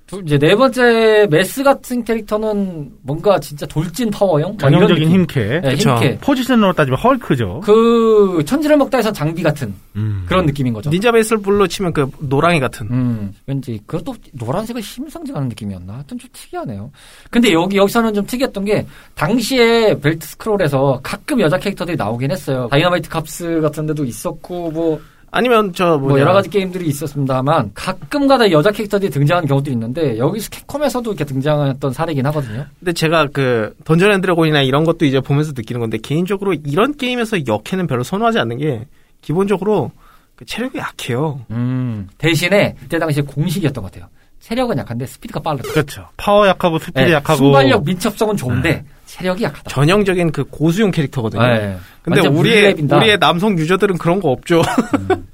[0.05, 5.09] 두- 이제 네 번째 메스 같은 캐릭터는 뭔가 진짜 돌진 파워형, 뭐 전형적인.
[5.09, 5.59] 힘캐.
[5.61, 5.75] 네.
[5.75, 6.17] 힘캐.
[6.21, 7.59] 포지션으로 따지면 헐크죠.
[7.65, 10.23] 그 천지를 먹다 해서 장비 같은 음.
[10.25, 10.89] 그런 느낌인 거죠.
[10.89, 12.87] 닌자 베이스볼로 치면 그 노랑이 같은.
[12.89, 15.95] 음, 왠지 그것도 노란색을 힘상징하는 느낌이었나?
[15.95, 16.89] 하여튼 좀 특이하네요.
[17.29, 22.69] 근데 여기 여기서는 좀 특이했던 게 당시에 벨트 스크롤에서 가끔 여자 캐릭터들이 나오긴 했어요.
[22.71, 26.19] 다이너마이트 캅스 같은 데도 있었고 뭐 아니면 저 뭐.
[26.19, 32.25] 여러 가지 게임들이 있었습니다만 가끔가다 여자 캐릭터들이 등장하는 경우도 있는데 여기서 캡콤에서도 이렇게 등장했던 사례긴
[32.27, 32.65] 하거든요.
[32.79, 37.45] 근데 제가 그 던전 앤 드래곤이나 이런 것도 이제 보면서 느끼는 건데 개인적으로 이런 게임에서
[37.45, 38.87] 여캐는 별로 선호하지 않는 게
[39.21, 39.91] 기본적으로
[40.35, 41.41] 그 체력이 약해요.
[41.51, 44.09] 음, 대신에 그때 당시에 공식이었던 것 같아요.
[44.47, 45.69] 체력은 약한데 스피드가 빠르다.
[45.73, 46.07] 그렇죠.
[46.15, 47.37] 파워 약하고 스피드 네, 약하고.
[47.37, 49.69] 순발력 민첩성은 좋은데 체력이 약하다.
[49.69, 51.45] 전형적인 그 고수용 캐릭터거든요.
[51.45, 51.77] 네.
[52.01, 52.75] 근데 우리의.
[52.79, 54.61] 우리의 남성 유저들은 그런 거 없죠.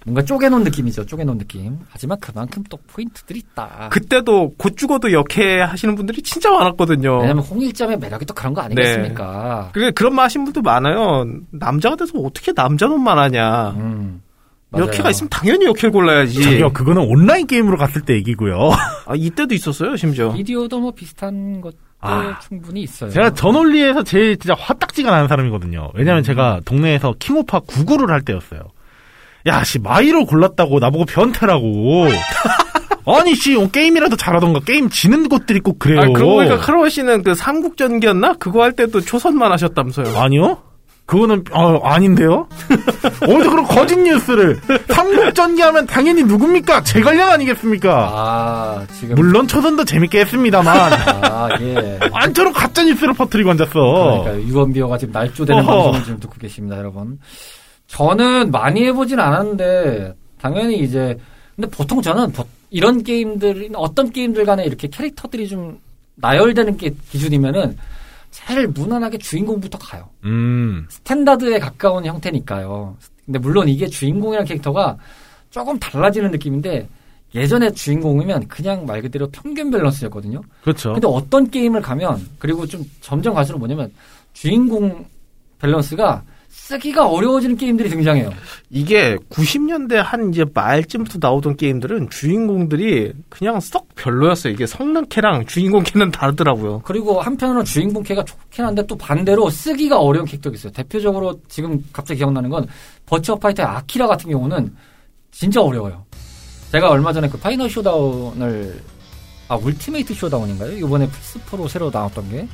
[0.06, 1.06] 뭔가 쪼개놓은 느낌이죠.
[1.06, 1.78] 쪼개놓은 느낌.
[1.89, 3.89] 하지만 그만큼 또 포인트들이 있다.
[3.91, 7.19] 그때도 곧 죽어도 역해 하시는 분들이 진짜 많았거든요.
[7.21, 9.69] 왜냐면 홍일점의 매력이 또 그런 거 아니겠습니까?
[9.73, 11.26] 그래 그런 말 하시는 분도 많아요.
[11.52, 13.69] 남자가 돼서 어떻게 남자 놈만 하냐.
[13.78, 14.23] 음,
[14.74, 14.88] 맞아요.
[14.88, 16.42] 역해가 있으면 당연히 역해를 골라야지.
[16.42, 18.72] 저기요, 그거는 온라인 게임으로 갔을 때 얘기고요.
[19.06, 20.34] 아, 이때도 있었어요, 심지어.
[20.34, 22.40] 비디오도 뭐 비슷한 것도 아.
[22.40, 23.10] 충분히 있어요.
[23.12, 25.92] 제가 전올리에서 제일 진짜 화딱지가 나는 사람이거든요.
[25.94, 26.24] 왜냐면 음.
[26.24, 28.62] 제가 동네에서 킹오파 99를 할 때였어요.
[29.46, 32.08] 야, 씨, 마이로 골랐다고 나보고 변태라고.
[33.06, 36.00] 아니, 씨, 어, 게임이라도 잘하던가 게임 지는 것들이 꼭 그래요.
[36.00, 38.36] 아, 그러고 보니까 크로우 씨는 그 삼국전기였나?
[38.36, 40.18] 그거 할 때도 초선만 하셨다면서요.
[40.18, 40.62] 아니요?
[41.06, 42.48] 그거는 어, 아닌데요?
[43.22, 46.84] 어디서 그런 거짓 뉴스를 삼국전기 하면 당연히 누굽니까?
[46.84, 48.10] 제갈량 아니겠습니까?
[48.12, 49.16] 아, 지금.
[49.16, 52.00] 물론 초선도 재밌게 했습니다만 아, 예.
[52.13, 53.72] 안처럼 가짜 뉴스를 퍼뜨리고 앉았어.
[54.24, 55.72] 그러니까 유언비어가 지금 날조되는 어허.
[55.74, 57.20] 방송을 지금 듣고 계십니다, 여러분.
[57.88, 61.18] 저는 많이 해보진 않았는데 당연히 이제
[61.56, 65.78] 근데 보통 저는 보- 이런 게임들 어떤 게임들 간에 이렇게 캐릭터들이 좀
[66.16, 67.78] 나열되는 게 기준이면은
[68.34, 70.10] 제일 무난하게 주인공부터 가요.
[70.26, 70.88] 음.
[70.89, 72.98] 스탠다드에 가까운 형태니까요.
[73.26, 74.98] 근데 물론 이게 주인공이라는 캐릭터가
[75.52, 76.89] 조금 달라지는 느낌인데
[77.36, 80.41] 예전에 주인공이면 그냥 말 그대로 평균 밸런스였거든요.
[80.63, 80.93] 그렇죠.
[80.93, 83.93] 근데 어떤 게임을 가면 그리고 좀 점점 갈수록 뭐냐면
[84.34, 85.06] 주인공
[85.60, 86.24] 밸런스가
[86.63, 88.32] 쓰기가 어려워지는 게임들이 등장해요.
[88.69, 94.54] 이게 90년대 한 이제 말쯤부터 나오던 게임들은 주인공들이 그냥 썩 별로였어요.
[94.54, 96.82] 이게 성능 캐랑 주인공 캐는 다르더라고요.
[96.86, 100.71] 그리고 한편으로는 주인공 캐가 좋긴 한데 또 반대로 쓰기가 어려운 캐릭터가 있어요.
[100.71, 102.65] 대표적으로 지금 갑자기 기억나는 건
[103.08, 104.73] 버츄어 파이터의 아키라 같은 경우는
[105.32, 106.06] 진짜 어려워요.
[106.71, 108.82] 제가 얼마 전에 그 파이널 쇼다운을
[109.49, 110.78] 아 울티메이트 쇼다운인가요?
[110.78, 112.47] 이번에 플스4로 새로 나왔던 게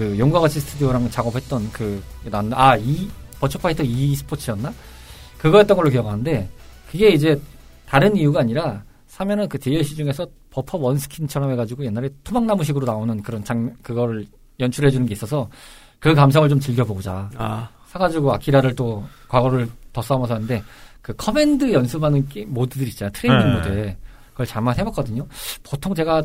[0.00, 2.02] 그 용과 같이 스튜디오랑 작업했던 그
[2.52, 3.06] 아이
[3.40, 4.72] 버츄어 파이터 2 스포츠였나?
[5.38, 6.48] 그거였던 걸로 기억하는데
[6.90, 7.40] 그게 이제
[7.86, 13.42] 다른 이유가 아니라 사면은 그 DLC 중에서 버파 원 스킨처럼 해가지고 옛날에 토막나무식으로 나오는 그런
[13.44, 14.26] 장 그거를
[14.58, 15.48] 연출해주는 게 있어서
[15.98, 20.62] 그 감성을 좀 즐겨보자 아, 사가지고 아키라를 또 과거를 더 싸움어서 하는데
[21.02, 23.54] 그 커맨드 연습하는 게 모드들 있잖아요 트레이닝 네.
[23.54, 23.96] 모드에
[24.32, 25.26] 그걸 잠깐 해봤거든요
[25.62, 26.22] 보통 제가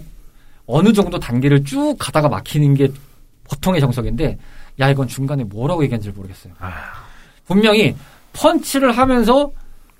[0.65, 2.91] 어느 정도 단계를 쭉 가다가 막히는 게
[3.43, 4.37] 보통의 정석인데
[4.79, 7.04] 야 이건 중간에 뭐라고 얘기한지 모르겠어요 아.
[7.45, 7.95] 분명히
[8.33, 9.51] 펀치를 하면서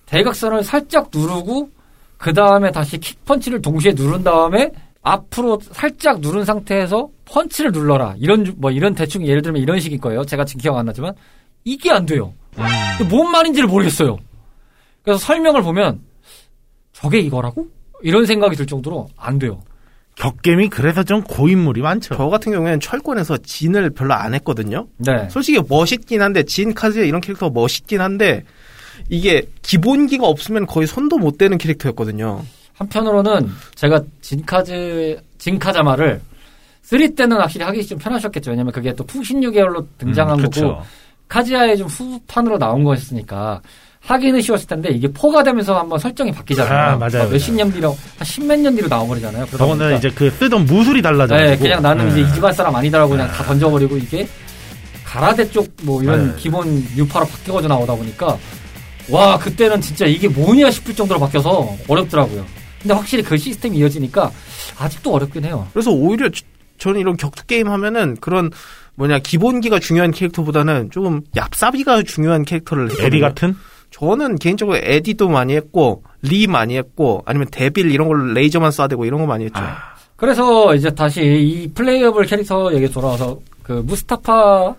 [0.06, 1.70] 대각선을 살짝 누르고
[2.18, 8.16] 그 다음에 다시 킥펀치를 동시에 누른 다음에 앞으로 살짝 누른 상태에서 펀치를 눌러라.
[8.18, 10.24] 이런 주- 뭐 이런 대충 예를 들면 이런 식일 거예요.
[10.26, 11.14] 제가 지금 기억 안 나지만.
[11.64, 12.34] 이게 안 돼요.
[12.58, 12.64] 음.
[13.10, 14.18] 뭔 말인지를 모르겠어요.
[15.04, 16.02] 그래서 설명을 보면
[16.94, 17.68] 저게 이거라고?
[18.02, 19.62] 이런 생각이 들 정도로 안 돼요
[20.16, 22.16] 격겜이 그래서 좀 고인물이 많죠.
[22.16, 24.88] 저 같은 경우에는 철권에서 진을 별로 안 했거든요.
[24.98, 28.44] 네 솔직히 멋있긴 한데 진 카즈야 이런 캐릭터가 멋있긴 한데
[29.10, 32.44] 이게 기본기가 없으면 거의 손도 못 대는 캐릭터였거든요.
[32.74, 36.22] 한편으로는 제가 진카즈 진카자마를
[36.82, 38.52] 3 때는 확실히 하기 좀 편하셨겠죠.
[38.52, 40.84] 왜냐면 그게 또 풍신유 계열로 등장한 음, 거고 그쵸.
[41.28, 43.62] 카지아의 좀 후판으로 나온 거였으니까
[44.06, 46.92] 하기는 쉬웠을 텐데 이게 포가 되면서 한번 설정이 바뀌잖아요.
[46.92, 47.28] 아, 맞아요.
[47.30, 49.46] 몇십 년 뒤로 한 십몇 년 뒤로 나와버리잖아요.
[49.48, 51.36] 저거는 보니까 이제 그 쓰던 무술이 달라져.
[51.36, 54.28] 네, 그냥 나는 이제 이 집안 사람 아니다라고 그냥 다 던져버리고 이게
[55.04, 56.36] 가라데 쪽 뭐 이런 네.
[56.38, 58.38] 기본 유파로 바뀌어져 나오다 보니까
[59.10, 62.46] 와 그때는 진짜 이게 뭐냐 싶을 정도로 바뀌어서 어렵더라고요.
[62.82, 64.32] 근데 확실히 그 시스템이 이어지니까
[64.78, 65.68] 아직도 어렵긴 해요.
[65.74, 66.44] 그래서 오히려 저-
[66.78, 68.52] 저는 이런 격투 게임 하면은 그런
[68.96, 73.22] 뭐냐 기본기가 중요한 캐릭터보다는 조금 얍삽이가 중요한 캐릭터를 에디 했거든요.
[73.22, 73.56] 같은?
[73.92, 79.22] 저는 개인적으로 에디도 많이 했고 리 많이 했고 아니면 데빌 이런 걸 레이저만 쏴대고 이런
[79.22, 79.60] 거 많이 했죠.
[79.62, 79.78] 아.
[80.18, 84.76] 그래서 이제 다시 이 playable 캐릭터 얘기 돌아와서 그 무스타파를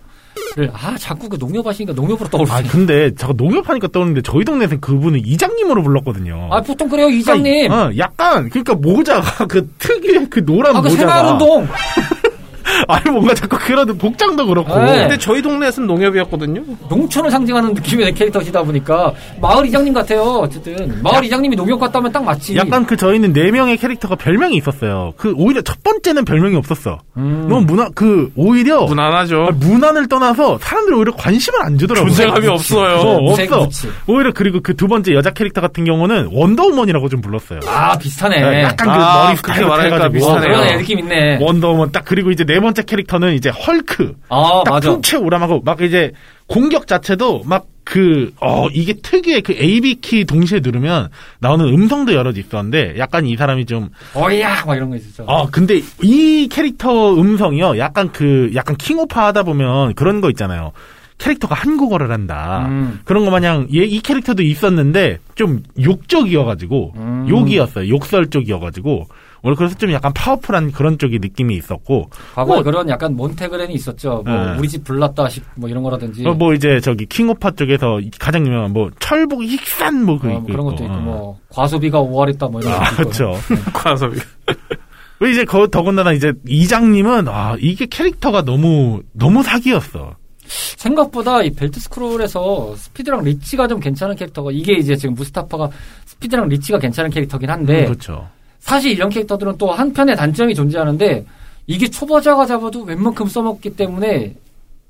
[0.73, 2.63] 아 자꾸 그 농협 하시니까 농협으로 아 떠오르네.
[2.69, 6.49] 근데 제가 농협 하니까 떠오르는데 저희 동네에서는 그분을 이장님으로 불렀거든요.
[6.51, 7.71] 아 보통 그래요 이장님.
[7.71, 11.67] 어, 약간 그러니까 모자가 그 특유의 그 노란 아 그 모자가 새마을운동.
[12.87, 15.01] 아니 뭔가 자꾸 그런 복장도 그렇고 네.
[15.01, 16.61] 근데 저희 동네에서는 농협이었거든요.
[16.89, 20.21] 농촌을 상징하는 느낌의 캐릭터시다 보니까 마을 이장님 같아요.
[20.21, 22.55] 어쨌든 마을 이장님이 농협 갔다 오면 딱 맞지.
[22.55, 25.13] 약간 그 저희는 네 명의 캐릭터가 별명이 있었어요.
[25.17, 26.99] 그 오히려 첫 번째는 별명이 없었어.
[27.17, 27.47] 음.
[27.49, 29.47] 너무 무난 그 오히려 무난하죠.
[29.49, 32.13] 아, 무난을 떠나서 사람들이 오히려 관심을 안 주더라고요.
[32.13, 32.97] 존재감이 없어요.
[32.99, 33.59] 어, 없어.
[33.59, 33.89] 무취.
[34.07, 37.61] 오히려 그리고 그 두 번째 여자 캐릭터 같은 경우는 원더우먼이라고 좀 불렀어요.
[37.67, 38.39] 아 비슷하네.
[38.39, 40.77] 네, 약간 그 아, 머리 그렇게 스타일 말하니까 비슷하네요.
[40.77, 41.39] 느낌 있네.
[41.41, 44.15] 원더우먼 딱 그리고 이제 네 번째 캐릭터는 이제 헐크.
[44.29, 44.91] 아 딱 맞아.
[44.91, 46.11] 풍채 우람하고 막 이제
[46.47, 51.07] 공격 자체도 막 그, 어, 이게 특유의 그 AB 키 동시에 누르면
[51.39, 55.23] 나오는 음성도 여러 있었는데 약간 이 사람이 좀, 어이야 막 이런 거 있었죠.
[55.23, 57.77] 어, 근데 이 캐릭터 음성이요.
[57.77, 60.73] 약간 그, 약간 킹오파 하다 보면 그런 거 있잖아요.
[61.17, 62.65] 캐릭터가 한국어를 한다.
[62.69, 62.99] 음.
[63.05, 67.25] 그런 거 마냥 얘, 이 캐릭터도 있었는데 좀 욕적이어가지고, 음.
[67.29, 67.87] 욕이었어요.
[67.89, 69.07] 욕설 쪽이어가지고.
[69.43, 74.23] 원래 그래서 좀 약간 파워풀한 그런 쪽의 느낌이 있었고, 과거에 뭐- 그런 약간 몬테그렌이 있었죠.
[74.25, 74.57] 뭐 네.
[74.57, 76.25] 우리 집 불났다 싶뭐 이런 거라든지.
[76.27, 80.43] 어, 뭐 이제 저기 킹오파 쪽에서 가장 유명한 뭐 철복 익산 뭐 그 어, 뭐
[80.45, 80.93] 그런 것도 있고.
[80.93, 80.97] 어.
[80.99, 82.89] 뭐 과소비가 5할했다 뭐 이런 아.
[82.95, 83.33] 그렇죠.
[83.73, 84.17] 과섭이.
[85.19, 90.15] 왜 이제 거 더군다나 이제 이장님은 아 이게 캐릭터가 너무 너무 사기였어.
[90.77, 95.69] 생각보다 이 벨트 스크롤에서 스피드랑 리치가 좀 괜찮은 캐릭터가 이게 이제 지금 무스타파가
[96.05, 98.27] 스피드랑 리치가 괜찮은 캐릭터긴 한데 그렇죠.
[98.67, 101.25] 사실 이런 캐릭터들은 또 한편의 단점이 존재하는데
[101.67, 104.35] 이게 초보자가 잡아도 웬만큼 써먹기 때문에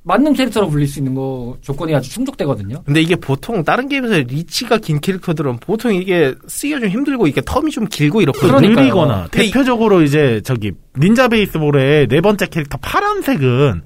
[0.02, 2.82] 맞는 캐릭터로 불릴 수 있는 거 조건이 아주 충족되거든요.
[2.86, 7.72] 근데 이게 보통 다른 게임에서 리치가 긴 캐릭터들은 보통 이게 쓰기가 좀 힘들고 이게 텀이
[7.72, 8.54] 좀 길고 이렇거든요.
[8.54, 8.84] 그러니까요.
[8.86, 13.82] 느리거나 근데 이- 대표적으로 이제 저기 닌자 베이스볼의 네 번째 캐릭터 파란색은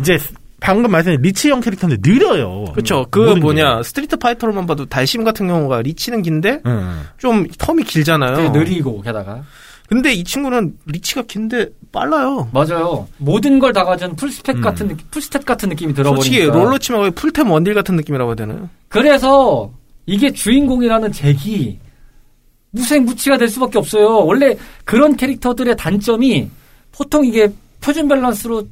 [0.00, 0.18] 이제
[0.60, 2.64] 방금 말씀드린 리치형 캐릭터인데 느려요.
[2.72, 3.06] 그렇죠.
[3.10, 3.40] 그 모든 게.
[3.40, 7.00] 뭐냐 스트리트 파이터로만 봐도 달심 같은 경우가 리치는 긴데 응.
[7.18, 8.36] 좀 텀이 길잖아요.
[8.36, 9.42] 되게 느리고 게다가
[9.88, 12.48] 근데 이 친구는 리치가 긴데 빨라요.
[12.52, 13.08] 맞아요.
[13.18, 14.60] 모든 걸 다 가진 풀스펙 음.
[14.60, 16.22] 같은 느낌, 풀스탯 같은 느낌이 들어버리니까.
[16.22, 18.68] 솔직히 롤로 치면 거의 풀템 원딜 같은 느낌이라고 해야 되나요?
[18.88, 19.72] 그래서
[20.06, 21.78] 이게 주인공이라는 잭이
[22.72, 24.24] 무색무취가 될 수밖에 없어요.
[24.24, 26.48] 원래 그런 캐릭터들의 단점이
[26.92, 27.48] 보통 이게
[27.80, 28.64] 표준 밸런스로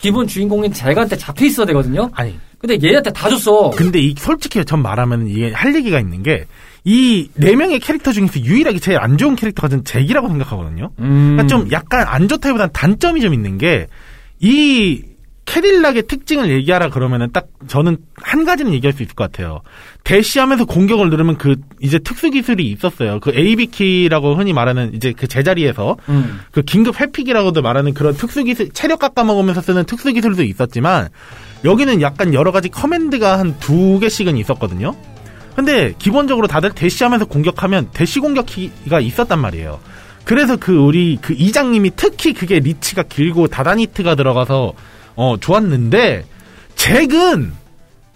[0.00, 2.10] 기본 주인공인 잭한테 잡혀 있어야 되거든요.
[2.14, 3.70] 아니 근데 얘한테 다 줬어.
[3.70, 6.46] 근데 이 솔직히 전 말하면 이게 할 얘기가 있는 게
[6.84, 10.90] 이네 명의 캐릭터 중에서 유일하게 제일 안 좋은 캐릭터가 저는 잭이라고 생각하거든요.
[10.98, 11.36] 음.
[11.36, 13.86] 그러니까 좀 약간 안 좋다기보다는 단점이 좀 있는 게
[14.40, 15.02] 이
[15.50, 19.62] 캐딜락의 특징을 얘기하라 그러면은 딱 저는 한 가지는 얘기할 수 있을 것 같아요.
[20.04, 23.18] 대시하면서 공격을 누르면 그 이제 특수 기술이 있었어요.
[23.18, 26.40] 그 AB 키라고 흔히 말하는 이제 그 제자리에서 음.
[26.52, 31.08] 그 긴급 회픽이라고도 말하는 그런 특수 기술 체력 깎아먹으면서 쓰는 특수 기술도 있었지만
[31.64, 34.94] 여기는 약간 여러 가지 커맨드가 한 두 개씩은 있었거든요.
[35.56, 39.80] 근데 기본적으로 다들 대시하면서 공격하면 대시 공격기가 있었단 말이에요.
[40.22, 44.74] 그래서 그 우리 그 이장님이 특히 그게 리치가 길고 다단히트가 들어가서
[45.20, 46.24] 어 좋았는데
[46.76, 47.52] 잭은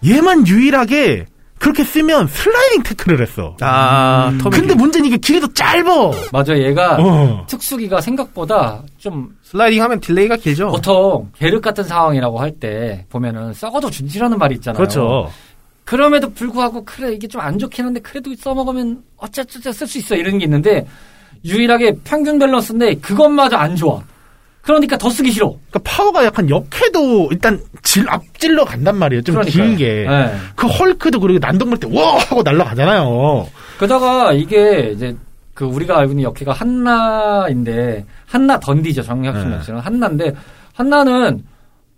[0.07, 1.27] 얘만 유일하게
[1.59, 3.57] 그렇게 쓰면 슬라이딩 태클을 했어.
[3.61, 6.13] 아, 텀이 근데 길- 문제는 이게 길이도 짧어.
[6.33, 7.45] 맞아, 얘가 어.
[7.49, 10.69] 특수기가 생각보다 좀 슬라이딩 하면 딜레이가 길죠.
[10.69, 14.77] 보통 계륵 같은 상황이라고 할 때 보면은 썩어도 준지라는 말이 있잖아요.
[14.79, 15.31] 그렇죠.
[15.85, 20.39] 그럼에도 불구하고 그래 이게 좀 안 좋긴 한데 그래도 써먹으면 어쩌저쩌 쓸 수 있어 이런
[20.39, 20.87] 게 있는데
[21.45, 24.03] 유일하게 평균 밸런스인데 그것마저 안 좋아.
[24.65, 25.49] 그러니까 더 쓰기 싫어.
[25.71, 29.23] 그러니까 파워가 약간 역해도 일단 질, 앞질러 간단 말이에요.
[29.23, 29.67] 좀 그러니까요.
[29.77, 30.07] 길게.
[30.09, 30.35] 네.
[30.57, 33.47] 그 헐크도 그리고 난동물 때와 하고 날아가잖아요.
[33.77, 35.15] 그러다가 이게 이제
[35.53, 39.63] 그 우리가 알고 있는 역해가 한나인데 한나 던디죠 정혁신 네.
[39.63, 40.35] 씨는 한나인데
[40.73, 41.45] 한나는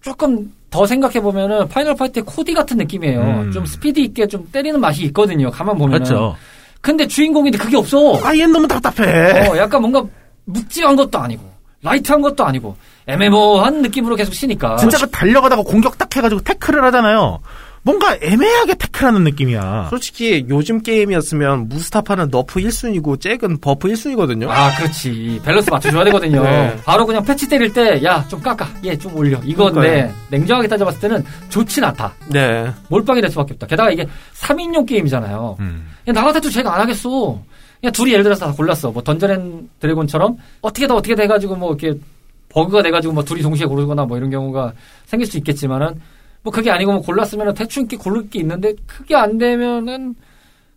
[0.02, 3.20] 조금 더 생각해 보면은 파이널 파이트의 코디 같은 느낌이에요.
[3.20, 3.52] 음.
[3.52, 5.50] 좀 스피드 있게 좀 때리는 맛이 있거든요.
[5.50, 6.04] 가만 보면은.
[6.04, 6.36] 그렇죠.
[6.80, 8.20] 근데 주인공인데 그게 없어.
[8.24, 9.48] 아, 얘는 너무 답답해.
[9.48, 10.04] 어, 약간 뭔가
[10.44, 11.55] 묵직한 것도 아니고
[11.86, 14.76] 라이트한 것도 아니고 애매모호한 느낌으로 계속 치니까.
[14.76, 17.40] 진짜 그 달려가다가 공격 딱 해가지고 태클을 하잖아요.
[17.82, 19.86] 뭔가 애매하게 태클하는 느낌이야.
[19.90, 24.48] 솔직히 요즘 게임이었으면 무스타파는 nerf 1순위고 잭은 buff 1순위거든요.
[24.50, 25.40] 아, 그렇지.
[25.44, 26.42] 밸런스 맞춰줘야 되거든요.
[26.44, 26.76] 네.
[26.84, 28.68] 바로 그냥 패치 때릴 때, 야, 좀 깎아.
[28.84, 29.38] 얘 좀 올려.
[29.44, 30.12] 이건데.
[30.30, 32.12] 냉정하게 따져봤을 때는 좋진 않다.
[32.26, 32.68] 네.
[32.88, 33.68] 몰빵이 될 수밖에 없다.
[33.68, 35.56] 게다가 이게 3인용 게임이잖아요.
[35.60, 35.86] 음.
[36.06, 37.38] 나 같아도 제가 안 하겠어.
[37.80, 38.90] 그냥 둘이 예를 들어서 다 골랐어.
[38.90, 41.98] 뭐 던전 앤 드래곤처럼 어떻게든 어떻게 돼가지고 뭐 이렇게
[42.48, 44.72] 버그가 돼가지고 뭐 둘이 동시에 고르거나 뭐 이런 경우가
[45.06, 46.00] 생길 수 있겠지만은
[46.42, 50.14] 뭐 그게 아니고 뭐 골랐으면 대충 이렇게 고를 게 있는데 그게 안 되면은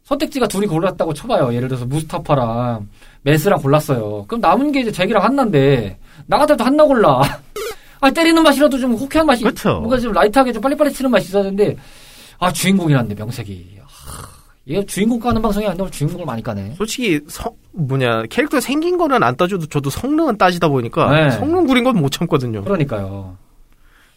[0.04, 1.54] 선택지가 둘이 골랐다고 쳐봐요.
[1.54, 2.88] 예를 들어서 무스타파랑
[3.22, 4.26] 메스랑 골랐어요.
[4.28, 7.22] 그럼 남은 게 이제 잭이랑 한나인데 나 같아도 한나 골라.
[8.02, 9.76] 아 때리는 맛이라도 좀 호쾌한 맛이 그쵸.
[9.76, 11.78] 뭔가 좀 light하게 좀 빨리빨리 치는 맛이 있어야 되는데
[12.40, 13.79] 아 주인공이란데 명색이 하,
[14.68, 19.36] 얘 주인공 까는 방송이 아니라 주인공을 많이 까네 솔직히 성, 뭐냐 캐릭터 생긴 거는 안
[19.36, 21.32] 따져도 저도 성능은 따지다 보니까 네.
[21.32, 22.64] 성능 구린 건 못 참거든요.
[22.64, 23.38] 그러니까요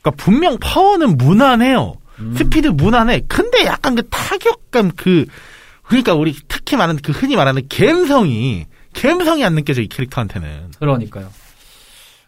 [0.03, 1.95] 그러니까 분명 파워는 무난해요.
[2.19, 2.35] 음.
[2.37, 3.23] 스피드 무난해.
[3.29, 5.25] 근데 약간 그 타격감 그
[5.85, 10.73] 그러니까 우리 특히 말하는 그 흔히 말하는 갬성이 갬성이 안 느껴져 이 캐릭터한테는.
[10.79, 11.29] 그러니까요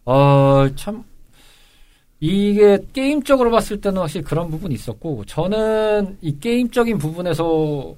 [0.07, 1.05] 어 참
[2.21, 7.95] 이게 게임적으로 봤을 때는 확실히 그런 부분이 있었고 저는 이 게임적인 부분에서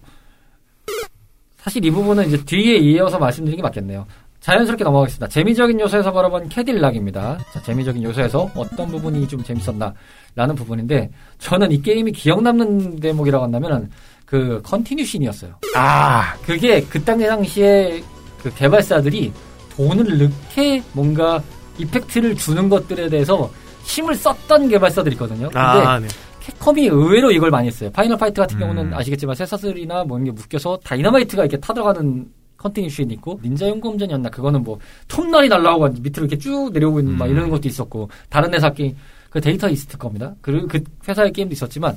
[1.57, 4.07] 사실 이 부분은 이제 뒤에 이어서 말씀드리는 게 맞겠네요.
[4.41, 5.27] 자연스럽게 넘어가겠습니다.
[5.27, 7.39] 재미적인 요소에서 바라본 캐딜락입니다.
[7.53, 9.93] 자, 재미적인 요소에서 어떤 부분이 좀 재밌었나
[10.37, 13.91] 라는 부분인데 저는 이 게임이 기억 남는 대목이라고 한다면은
[14.25, 15.57] 그 continue scene이었어요.
[15.75, 18.03] 아, 그게 그 당시에
[18.41, 19.33] 그 개발사들이
[19.71, 21.43] 돈을 넣게 뭔가
[21.79, 23.51] effect를 주는 것들에 대해서
[23.87, 25.49] 힘을 썼던 개발사들이 있거든요.
[25.49, 26.09] 근데 아, 네.
[26.41, 27.91] 캡콤이 의외로 이걸 많이 했어요.
[27.91, 28.61] 파이널 파이트 같은 음.
[28.61, 34.31] 경우는 아시겠지만 쇠사슬이나 뭐 이런 게 묶여서 다이너마이트가 이렇게 타들어가는 continue scene이 있고 닌자 용검전이었나
[34.31, 37.31] 그거는 뭐 톱날이 날라오고 밑으로 이렇게 쭉 내려오고 있는 막 음.
[37.31, 38.97] 이런 것도 있었고 다른 회사 게임
[39.31, 40.35] 그 데이터 이스트 겁니다.
[40.41, 41.97] 그리고 그 회사의 게임도 있었지만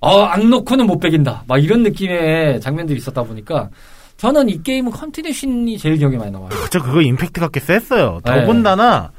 [0.00, 3.70] 어 안 넣고는 못 베긴다 막 이런 느낌의 장면들이 있었다 보니까
[4.16, 6.50] 저는 이 게임은 continue scene이 제일 기억에 많이 남아요.
[6.70, 8.20] 저 그거 임팩트가 꽤 셌어요.
[8.24, 8.40] 네.
[8.40, 9.12] 더군다나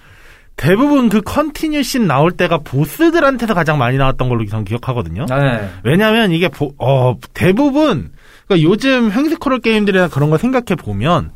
[0.56, 5.26] 대부분 그 continue scene 나올 때가 보스들한테서 가장 많이 나왔던 걸로 저는 기억하거든요.
[5.30, 5.70] 네.
[5.84, 8.12] 왜냐하면 이게 보- 어, 대부분
[8.48, 11.32] 그러니까 요즘 횡스크롤 게임들이나 그런 거 생각해 보면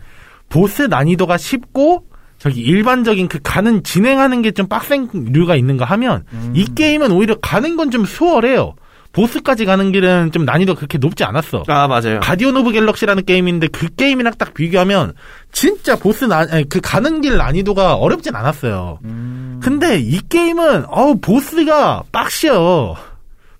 [0.47, 2.05] 보스 난이도가 쉽고
[2.38, 6.53] 저기 일반적인 그 가는 진행하는 게 좀 빡센 류가 있는가 하면 음.
[6.55, 8.75] 이 게임은 오히려 가는 건 좀 수월해요.
[9.11, 11.63] 보스까지 가는 길은 좀 난이도 가 그렇게 높지 않았어.
[11.67, 12.19] 아 맞아요.
[12.21, 15.13] 가디언 오브 갤럭시라는 게임인데 그 게임이랑 딱 비교하면
[15.51, 18.99] 진짜 보스 난, 아니, 그 가는 길 난이도가 어렵진 않았어요.
[19.05, 19.59] 음.
[19.63, 22.95] 근데 이 게임은 어우 보스가 빡세.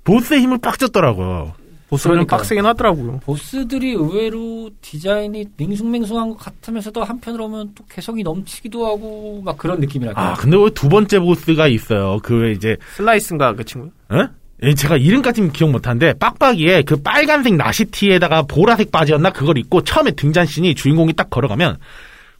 [0.04, 1.54] 보스에 힘을 빡 줬더라고요.
[1.90, 2.28] 보스는.
[2.28, 3.20] 빡세긴 하더라고요.
[3.24, 10.22] 보스들이 의외로 디자인이 밍숭맹숭한 것 같으면서도 한편으로 보면 또 개성이 넘치기도 하고 막 그런 느낌이랄까.
[10.22, 12.20] 아 근데 왜 두 번째 보스가 있어요.
[12.22, 13.90] 그 이제 슬라이스인가 그 친구?
[14.10, 14.28] 어?
[14.64, 20.76] 예, 제가 이름까지는 기억 못하는데 빡빡이에 그 빨간색 나시티에다가 보라색 바지였나 그걸 입고 처음에 등장씬이
[20.76, 21.78] 주인공이 딱 걸어가면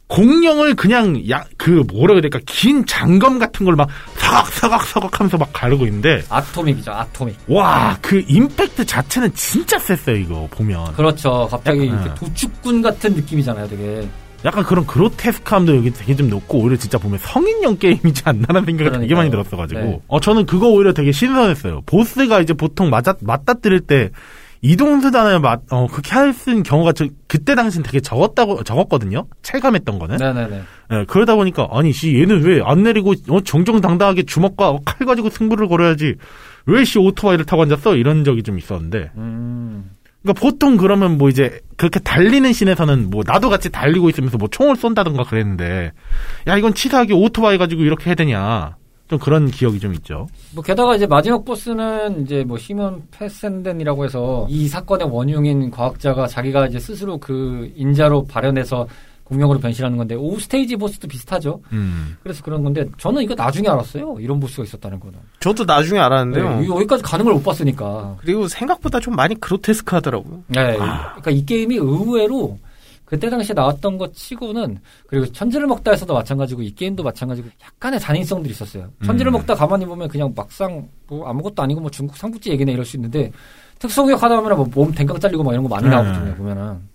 [0.08, 5.86] 공룡을 그냥 야 그 뭐라 그래야 될까 긴 장검 같은 걸막 서걱서걱 서걱하면서 막 가르고
[5.86, 7.36] 있는데 아토믹이죠, 아토믹.
[7.48, 11.46] 와 그 임팩트 자체는 진짜 셌어요 이거 보면 그렇죠.
[11.50, 14.08] 갑자기 약간, 이렇게 도축꾼 같은 느낌이잖아요, 되게.
[14.44, 19.14] 약간 그런 그로테스크함도 여기 되게 좀 높고 오히려 진짜 보면 성인용 게임이지 않나라는 생각이 되게.
[19.14, 20.00] 많이 들었어가지고 네.
[20.08, 24.10] 어 저는 그거 오히려 되게 신선했어요 보스가 이제 보통 맞아 맞닥뜨릴 때
[24.62, 29.24] 이동 수단을 맞, 어, 그렇게 할 수 있는 경우가 저, 그때 당시는 되게 적었다고, 적었거든요?
[29.40, 30.18] 체감했던 거는.
[30.18, 30.62] 네네네.
[30.92, 35.66] 예, 그러다 보니까, 아니, 씨, 얘는 왜 안 내리고, 어, 정정당당하게 주먹과 칼 가지고 승부를
[35.66, 36.16] 걸어야지.
[36.66, 37.96] 왜 씨, 오토바이를 타고 앉았어?
[37.96, 39.12] 이런 적이 좀 있었는데.
[39.16, 39.92] 음.
[40.22, 44.76] 그러니까 보통 그러면 뭐 이제, 그렇게 달리는 씬에서는 뭐, 나도 같이 달리고 있으면서 뭐 총을
[44.76, 45.92] 쏜다던가 그랬는데,
[46.46, 48.76] 야, 이건 치사하게 오토바이 가지고 이렇게 해야 되냐.
[49.10, 50.28] 좀 그런 기억이 좀 있죠.
[50.54, 56.68] 뭐 게다가 이제 마지막 보스는 이제 뭐 시몬 패센덴이라고 해서 이 사건의 원흉인 과학자가 자기가
[56.68, 58.86] 이제 스스로 그 인자로 발현해서
[59.30, 61.60] 공룡으로 변신하는 건데 오 스테이지 보스도 비슷하죠.
[61.72, 62.16] 음.
[62.22, 64.16] 그래서 그런 건데 저는 이거 나중에 알았어요.
[64.20, 65.18] 이런 보스가 있었다는 거는.
[65.38, 66.60] 저도 나중에 알았는데요.
[66.60, 68.16] 네, 여기까지 가는 걸 못 봤으니까.
[68.20, 70.42] 그리고 생각보다 좀 많이 그로테스크 하더라고요.
[70.48, 72.58] 네, 그러니까 이 게임이 의외로
[73.04, 78.88] 그때 당시에 나왔던 것 치고는 그리고 천지를 먹다에서도 마찬가지고 이 게임도 마찬가지고 약간의 잔인성들이 있었어요.
[79.04, 79.34] 천지를 음.
[79.34, 83.30] 먹다 가만히 보면 그냥 막상 뭐 아무것도 아니고 뭐 중국 삼국지 얘기네 이럴 수 있는데
[83.78, 85.90] 특성역 하다 보면 뭐몸 댕강 잘리고 막 이런 거 많이 네.
[85.90, 86.89] 나오거든요 보면은.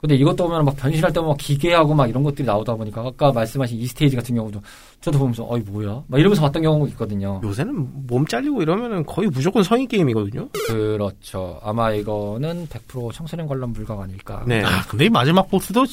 [0.00, 3.78] 근데 이것도 보면 막 변신할 때 막 기괴하고 막 이런 것들이 나오다 보니까 아까 말씀하신
[3.78, 4.60] 이 스테이지 같은 경우도
[5.02, 7.40] 저도 보면서 어이 뭐야 막 이러면서 봤던 경우가 있거든요.
[7.44, 10.48] 요새는 몸 잘리고 이러면은 거의 무조건 성인 게임이거든요.
[10.66, 11.58] 그렇죠.
[11.62, 14.42] 아마 이거는 100% 청소년 관람 불가가 아닐까.
[14.46, 14.62] 네.
[14.64, 15.84] 아, 근데 이 마지막 보스도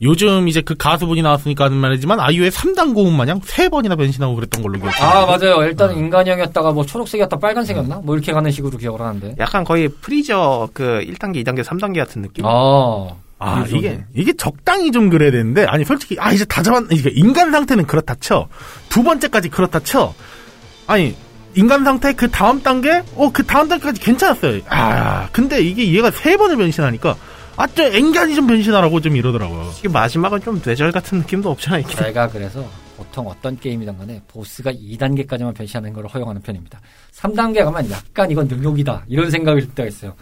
[0.00, 4.62] 요즘 이제 그 가수분이 나왔으니까 하는 말이지만 아이유의 3단 고음 마냥 세 번이나 변신하고 그랬던
[4.62, 5.06] 걸로 기억해요.
[5.08, 5.62] 아 맞아요.
[5.64, 8.00] 일단 인간형이었다가 뭐 초록색이었다 빨간색이었나?
[8.04, 9.34] 뭐 이렇게 가는 식으로 기억을 하는데.
[9.38, 12.44] 약간 거의 프리저 그 1단계, 2단계, 3단계 같은 느낌.
[12.46, 16.84] 아, 아, 그래서 이게, 이게 적당히 좀 그래야 되는데, 아니, 솔직히, 아, 이제 다 잡았,
[16.90, 18.48] 이게 인간 상태는 그렇다 쳐.
[18.88, 20.14] 두 번째까지 그렇다 쳐.
[20.86, 21.14] 아니,
[21.54, 23.02] 인간 상태 그 다음 단계?
[23.14, 24.62] 어, 그 다음 단계까지 괜찮았어요.
[24.68, 27.16] 아, 근데 이게 얘가 세 번을 변신하니까,
[27.56, 29.72] 아, 저 앵간히 좀 변신하라고 좀 이러더라고요.
[29.78, 31.82] 이게 마지막은 좀 뇌절 같은 느낌도 없잖아, 해.
[31.84, 36.80] 제가 그래서 보통 어떤 게임이든 간에 보스가 2단계까지만 변신하는 걸 허용하는 편입니다.
[37.14, 39.04] 3단계 가면 약간 이건 뇌절이다.
[39.08, 40.14] 이런 생각이 들 때가 있어요.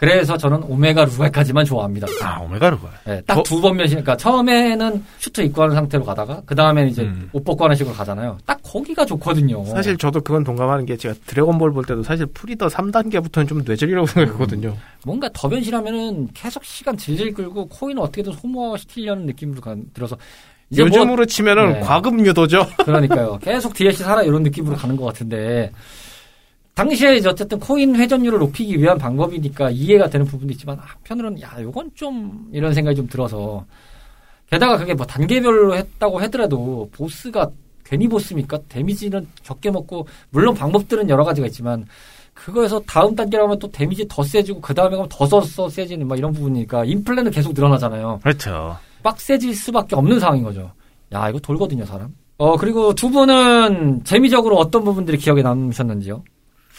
[0.00, 2.06] 그래서 저는 오메가 루갈까지만 좋아합니다.
[2.22, 2.88] 아, 오메가 루갈.
[3.04, 7.02] 네, 딱 저- 두번 변신, 그러니까 처음에는 슈트 입고 하는 상태로 가다가, 그 다음에는 이제
[7.02, 7.28] 음.
[7.34, 8.38] 옷 벗고 하는 식으로 가잖아요.
[8.46, 9.62] 딱 거기가 좋거든요.
[9.66, 14.74] 사실 저도 그건 동감하는 게 제가 드래곤볼 볼 때도 사실 프리더 3단계부터는 좀 뇌절이라고 생각했거든요.
[15.04, 20.16] 뭔가 더 변신하면은 계속 시간 질질 끌고 코인을 어떻게든 소모시키려는 느낌으로 가- 들어서
[20.72, 21.80] 뭐 요즘으로 치면은 네.
[21.80, 22.64] 과금 유도죠.
[22.86, 23.38] 그러니까요.
[23.42, 25.72] 계속 DLC 사라 이런 느낌으로 가는 것 같은데
[26.74, 31.90] 당시에 이제 어쨌든 코인 회전율을 높이기 위한 방법이니까 이해가 되는 부분도 있지만 한편으로는 야 요건
[31.94, 33.64] 좀 이런 생각이 좀 들어서
[34.50, 37.50] 게다가 그게 뭐 단계별로 했다고 하더라도 보스가
[37.84, 38.58] 괜히 보스입니까?
[38.68, 41.86] 데미지는 적게 먹고 물론 방법들은 여러 가지가 있지만
[42.34, 46.16] 그거에서 다음 단계로 하면 또 데미지 더 세지고 그 다음에 가면 더 써서 세지는 막
[46.16, 48.20] 이런 부분이니까 인플레는 계속 늘어나잖아요.
[48.22, 48.76] 그렇죠.
[49.02, 50.72] 빡세질 수밖에 없는 상황인 거죠.
[51.12, 52.14] 야, 이거 돌거든요, 사람.
[52.38, 56.22] 어, 그리고 두 분은 재미적으로 어떤 부분들이 기억에 남으셨는지요?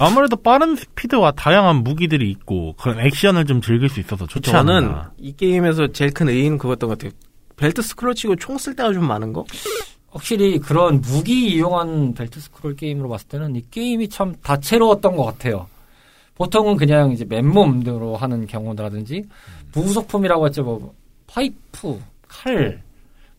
[0.05, 4.93] 아무래도 빠른 스피드와 다양한 무기들이 있고, 그런 액션을 좀 즐길 수 있어서 좋지 저는.
[5.17, 7.11] 이 게임에서 제일 큰 의의는 그거였던 것 같아요.
[7.55, 9.45] belt scroll 치고 총 쓸 때가 좀 많은 거?
[10.09, 15.67] 확실히 그런 무기 이용한 belt scroll 게임으로 봤을 때는 이 게임이 참 다채로웠던 것 같아요.
[16.35, 19.23] 보통은 그냥 이제 맨몸으로 하는 경우라든지
[19.71, 20.63] 부속품이라고 했죠.
[20.63, 20.93] 뭐
[21.27, 22.81] 파이프, 칼,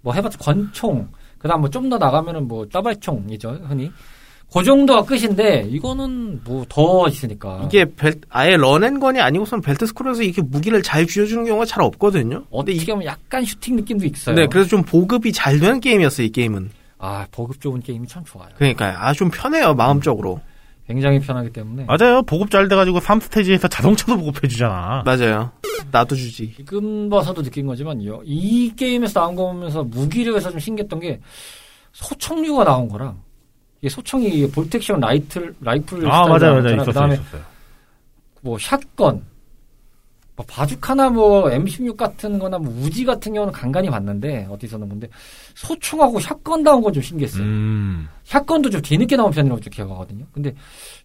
[0.01, 1.09] 뭐 해봤자 권총,
[1.39, 3.91] 그다음 뭐 좀 더 나가면은 뭐 따발총이죠 흔히.
[4.55, 7.63] 그 정도가 끝인데 이거는 뭐 더 있으니까.
[7.67, 11.83] 이게 벨, 아예 run and gun이 아니고선 belt scroll에서 이렇게 무기를 잘 쥐어주는 경우가 잘
[11.83, 12.45] 없거든요.
[12.51, 14.35] 어떻게 근데 이, 보면 약간 슈팅 느낌도 있어요.
[14.37, 16.71] 네, 그래서 좀 보급이 잘 되는 게임이었어요, 이 게임은.
[16.99, 18.49] 아 보급 좋은 게임이 참 좋아요.
[18.57, 20.41] 그러니까 아 좀 편해요, 마음적으로.
[20.87, 21.85] 굉장히 편하기 때문에.
[21.87, 22.23] 맞아요.
[22.23, 25.03] 보급 잘 돼가지고 3스테이지에서 자동차도 보급해주잖아.
[25.07, 25.51] 맞아요.
[25.91, 26.53] 나도 주지.
[26.57, 31.21] 지금 봐서도 느낀 거지만 요- 이 게임에서 나온 거 보면서 무기류에서 좀 신기했던 게
[31.93, 33.32] 소총류가 나온 거랑 이게
[33.89, 36.63] 소총이 bolt action 라이트 rifle 아, 맞아요, 맞아요.
[36.63, 37.43] 그 있었어요, 다음에 있었어요.
[38.43, 39.23] 뭐 shotgun,
[40.35, 45.09] 뭐 바주카나 뭐 M16 같은 거나 뭐 우지 같은 경우는 간간히 봤는데 어디서는 근데
[45.55, 47.43] 소총하고 샷건 나온 건 좀 신기했어요.
[47.43, 48.09] 음.
[48.25, 50.25] 샷건도 좀 뒤늦게 나온 편이라고 좀 기억하거든요.
[50.33, 50.55] 근데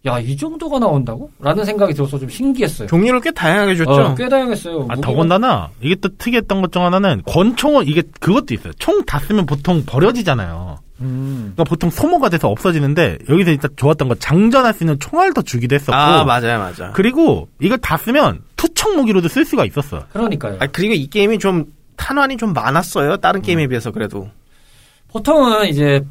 [0.06, 1.30] 야 이 정도가 나온다고?
[1.40, 2.88] 라는 생각이 들어서 좀 신기했어요.
[2.88, 3.90] 종류를 꽤 다양하게 줬죠.
[3.92, 4.86] 어, 꽤 다양했어요.
[4.88, 8.72] 아, 더군다나, 이게 또 특이했던 것 중 하나는, 권총은, 이게, 그것도 있어요.
[8.78, 10.78] 총 다 쓰면 보통 버려지잖아요.
[11.00, 11.52] 음.
[11.54, 15.74] 그러니까 보통 소모가 돼서 없어지는데, 여기서 일단 좋았던 건 장전할 수 있는 총알을 더 주기도
[15.74, 16.92] 했었고, 아 맞아요, 맞아.
[16.92, 20.06] 그리고 이걸 다 쓰면 투척 무기로도 쓸 수가 있었어.
[20.12, 20.56] 그러니까요.
[20.60, 23.16] 아 그리고 이 게임이 좀 탄환이 좀 많았어요.
[23.18, 24.28] 다른 게임에 비해서 그래도.
[25.08, 26.04] 보통은 이제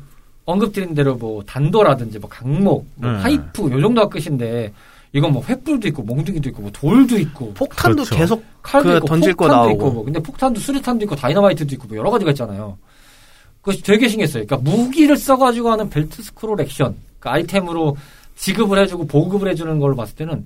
[0.45, 3.19] 언급드린 대로 뭐 단도라든지 뭐 강목, 뭐 음.
[3.21, 4.73] 파이프 요 정도가 끝인데
[5.13, 8.15] 이건 뭐 횃불도 있고 몽둥이도 있고 뭐 돌도 있고 폭탄도 그렇죠.
[8.15, 9.73] 계속 칼도 그 있고 던질 거 폭탄도 나오고.
[9.73, 12.77] 있고 뭐 근데 폭탄도 수류탄도 있고 다이너마이트도 있고 뭐 여러 가지가 있잖아요.
[13.68, 14.45] 그것이 되게 신기했어요.
[14.45, 17.97] 그러니까 무기를 써가지고 하는 벨트 스크롤 액션 그 아이템으로
[18.38, 20.45] 지급을 해주고 보급을 해주는 걸 봤을 때는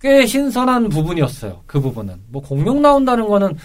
[0.00, 1.62] 꽤 신선한 부분이었어요.
[1.66, 3.56] 그 부분은 뭐 공룡 나온다는 거는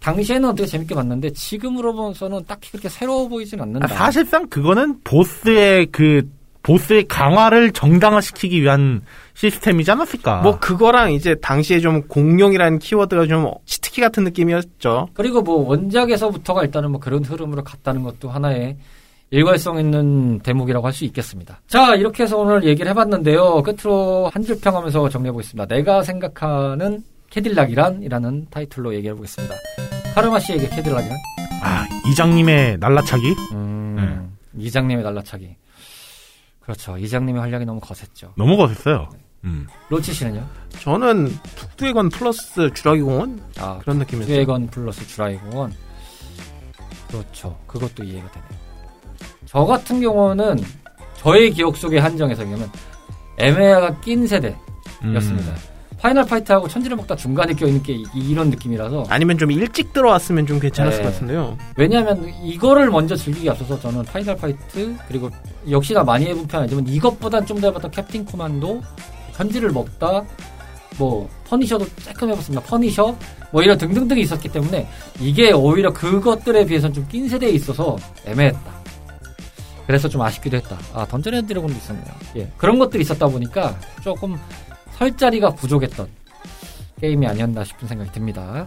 [0.00, 3.84] 당시에는 어떻게 재밌게 봤는데 지금으로 봐서는 딱히 그렇게 새로워 보이진 않는다.
[3.84, 6.26] 아, 사실상 그거는 보스의 그,
[6.66, 9.02] 보스의 강화를 정당화시키기 위한
[9.34, 10.40] 시스템이지 않았을까?
[10.42, 15.08] 뭐 그거랑 이제 당시에 좀 공룡이라는 키워드가 좀 치트키 같은 느낌이었죠.
[15.14, 18.76] 그리고 뭐 원작에서부터가 일단은 뭐 그런 흐름으로 갔다는 것도 하나의
[19.30, 21.60] 일관성 있는 대목이라고 할 수 있겠습니다.
[21.68, 23.62] 자, 이렇게 해서 오늘 얘기를 해봤는데요.
[23.62, 25.66] 끝으로 한 줄 평하면서 정리해보겠습니다.
[25.72, 28.02] 내가 생각하는 캐딜락이란?
[28.02, 29.54] 이라는 타이틀로 얘기해보겠습니다.
[30.16, 31.16] 카르마 씨에게 캐딜락이란?
[31.62, 33.34] 아, 이장님의 날라차기?
[33.52, 35.54] 음, 이장님의 날라차기.
[36.66, 36.98] 그렇죠.
[36.98, 38.32] 이장님의 활약이 너무 거셌죠.
[38.36, 39.08] 너무 거셌어요.
[39.44, 39.68] 음.
[39.88, 40.44] 로치 씨는요?
[40.80, 44.34] 저는 북두의 권 플러스 주라기 공원 아, 그런 느낌이었어요.
[44.34, 45.72] 수혜건 플러스 주라기 공원.
[47.06, 47.56] 그렇죠.
[47.68, 48.50] 그것도 이해가 되네요.
[49.44, 50.56] 저 같은 경우는
[51.18, 52.68] 저의 기억 속의 한정에서 얘기하면
[53.38, 55.52] 애매가 낀 세대였습니다.
[55.52, 55.75] 음.
[56.00, 60.60] 파이널 파이트하고 천지를 먹다 중간에 껴있는 게 이- 이런 느낌이라서 아니면 좀 일찍 들어왔으면 좀
[60.60, 61.04] 괜찮았을 네.
[61.04, 61.56] 것 같은데요.
[61.76, 65.30] 왜냐하면 이거를 먼저 즐기기 앞서서 저는 파이널 파이트 그리고
[65.70, 68.82] 역시나 많이 해본 편 아니지만 이것보단 좀 더 해봤던 캡틴 코만도
[69.32, 70.22] 천지를 먹다
[70.98, 72.64] 뭐 퍼니셔도 조금 해봤습니다.
[72.66, 73.16] 퍼니셔
[73.50, 74.86] 뭐 이런 등등등이 있었기 때문에
[75.20, 78.76] 이게 오히려 그것들에 비해서는 좀 낀 세대에 있어서 애매했다.
[79.86, 80.76] 그래서 좀 아쉽기도 했다.
[80.92, 82.04] 아 던전 앤 드래곤도 있었네요.
[82.36, 84.36] 예 그런 것들이 있었다 보니까 조금
[84.96, 86.08] 설 자리가 부족했던
[87.00, 88.66] 게임이 아니었나 싶은 생각이 듭니다.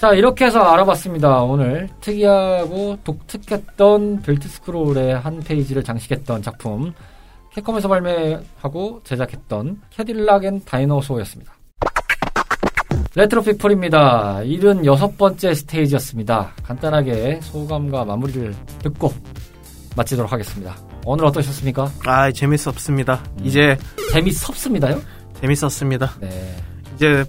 [0.00, 1.42] 자, 이렇게 해서 알아봤습니다.
[1.42, 6.92] 오늘 특이하고 독특했던 belt scroll의 한 페이지를 장식했던 작품.
[7.54, 11.52] 캡콤에서 발매하고 제작했던 캐딜락 앤 다이너소어였습니다.
[13.14, 14.40] 레트로 피플입니다.
[14.42, 16.52] 76번째 스테이지였습니다.
[16.64, 19.14] 간단하게 소감과 마무리를 듣고
[19.96, 20.76] 마치도록 하겠습니다.
[21.06, 21.90] 오늘 어떠셨습니까?
[22.04, 23.24] 아 재밌었습니다.
[23.42, 23.78] 이제
[24.12, 25.00] 재밌었습니다요?
[25.46, 26.10] 재밌었습니다.
[26.20, 26.56] 네.
[26.94, 27.24] 이제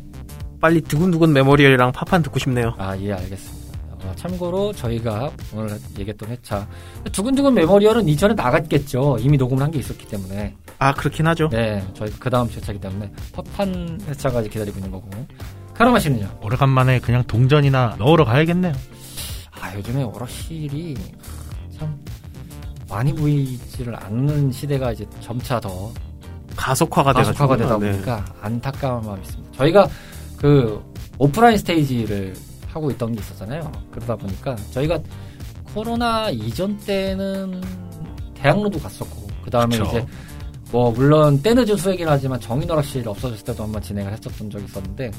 [0.59, 2.74] 빨리 두근두근 메모리얼이랑 파판 듣고 싶네요.
[2.78, 3.57] 아, 예, 알겠습니다.
[3.91, 6.68] 어, 참고로 저희가 오늘 얘기했던 회차
[7.11, 9.18] 두근두근 메모리얼은 이전에 나갔겠죠.
[9.20, 10.55] 이미 녹음을 한 게 있었기 때문에.
[10.80, 11.49] 아 그렇긴 하죠.
[11.49, 15.09] 네, 저희 그 다음 회차기 때문에 파판 회차까지 기다리고 있는 거고.
[15.74, 16.39] 카르마 씨는요?
[16.41, 18.74] 오래간만에 그냥 동전이나 넣으러 가야겠네요.
[19.59, 20.95] 아, 요즘에 오락실이
[21.78, 21.99] 참
[22.89, 25.91] 많이 보이지를 않는 시대가 이제 점차 더
[26.58, 27.91] 가속화가 가속화가 되다 네.
[27.91, 29.58] 보니까 안타까운 마음이 있습니다.
[29.58, 29.88] 저희가
[30.38, 30.84] 그
[31.18, 32.34] 오프라인 스테이지를
[32.68, 33.72] 하고 있던 게 있었잖아요.
[33.91, 34.99] 그러다 보니까 저희가
[35.74, 37.62] 코로나 이전 때는
[38.34, 39.78] 대학로도 갔었고 그 다음에.
[39.78, 40.05] 이제
[40.72, 45.12] 뭐 물론 때늦은 수액이긴 하지만 정인오락실 없어졌을 때도 한번 진행을 했었던 적이 있었는데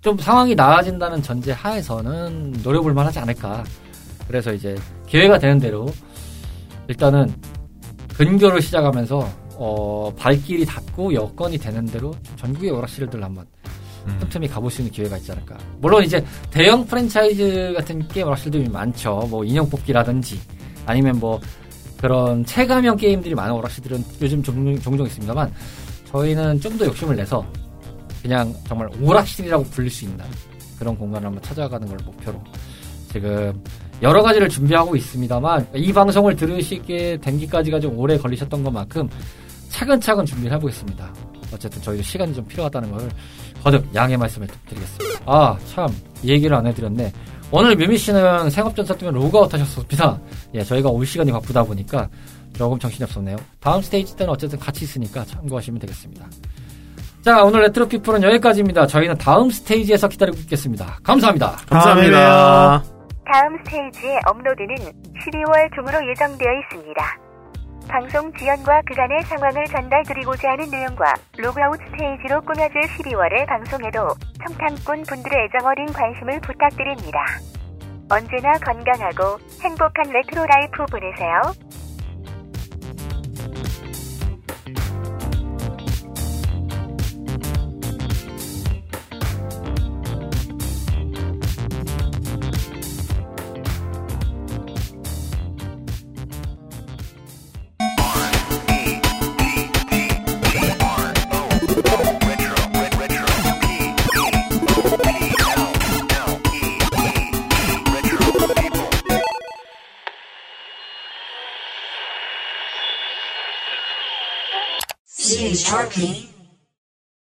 [0.00, 3.64] 좀 상황이 나아진다는 전제 하에서는 노려볼 만하지 않을까.
[4.26, 4.74] 그래서 이제
[5.06, 5.86] 기회가 되는 대로
[6.88, 7.34] 일단은
[8.16, 9.28] 근교를 시작하면서
[9.58, 13.44] 어, 발길이 닿고 여건이 되는 대로 전국의 오락실들 한번
[14.06, 14.16] 음.
[14.20, 15.58] 틈틈이 가볼 수 있는 기회가 있지 않을까.
[15.80, 19.26] 물론 이제 대형 프랜차이즈 같은 게임 오락실들이 많죠.
[19.28, 20.40] 뭐 인형 뽑기라든지
[20.86, 21.40] 아니면 뭐
[22.00, 25.52] 그런 체감형 게임들이 많은 오락실들은 요즘 종종, 종종 있습니다만
[26.06, 27.44] 저희는 좀 더 욕심을 내서
[28.22, 30.24] 그냥 정말 오락실이라고 불릴 수 있는
[30.78, 32.40] 그런 공간을 한번 찾아가는 걸 목표로
[33.12, 33.60] 지금
[34.00, 39.08] 여러 가지를 준비하고 있습니다만 이 방송을 들으시게 되기까지가 좀 오래 걸리셨던 것만큼
[39.78, 41.08] 차근차근 준비를 해보겠습니다.
[41.54, 43.08] 어쨌든 저희도 시간이 좀 필요하다는 걸
[43.62, 45.20] 거듭 양해 말씀을 드리겠습니다.
[45.24, 45.88] 아, 참,
[46.22, 47.12] 이 얘기를 안 해드렸네.
[47.52, 50.18] 오늘 뮤미 씨는 생업전선 때문에 로그아웃 하셨습니다.
[50.54, 52.08] 예, 저희가 올 시간이 바쁘다 보니까
[52.54, 53.36] 조금 정신이 없었네요.
[53.60, 56.26] 다음 스테이지 때는 어쨌든 같이 있으니까 참고하시면 되겠습니다.
[57.22, 58.86] 자, 오늘 레트로 피플은 여기까지입니다.
[58.88, 60.98] 저희는 다음 스테이지에서 기다리고 있겠습니다.
[61.04, 61.52] 감사합니다.
[61.68, 62.82] 감사합니다.
[63.32, 67.27] 다음 스테이지의 업로드는 12월 중으로 예정되어 있습니다.
[67.88, 74.08] 방송 지연과 그간의 상황을 전달드리고자 하는 내용과 로그아웃 스테이지로 꾸며질 12월의 방송에도
[74.46, 77.18] 청탐꾼 분들의 애정어린 관심을 부탁드립니다.
[78.10, 81.87] 언제나 건강하고 행복한 레트로 라이프 보내세요.
[115.68, 116.37] shortly.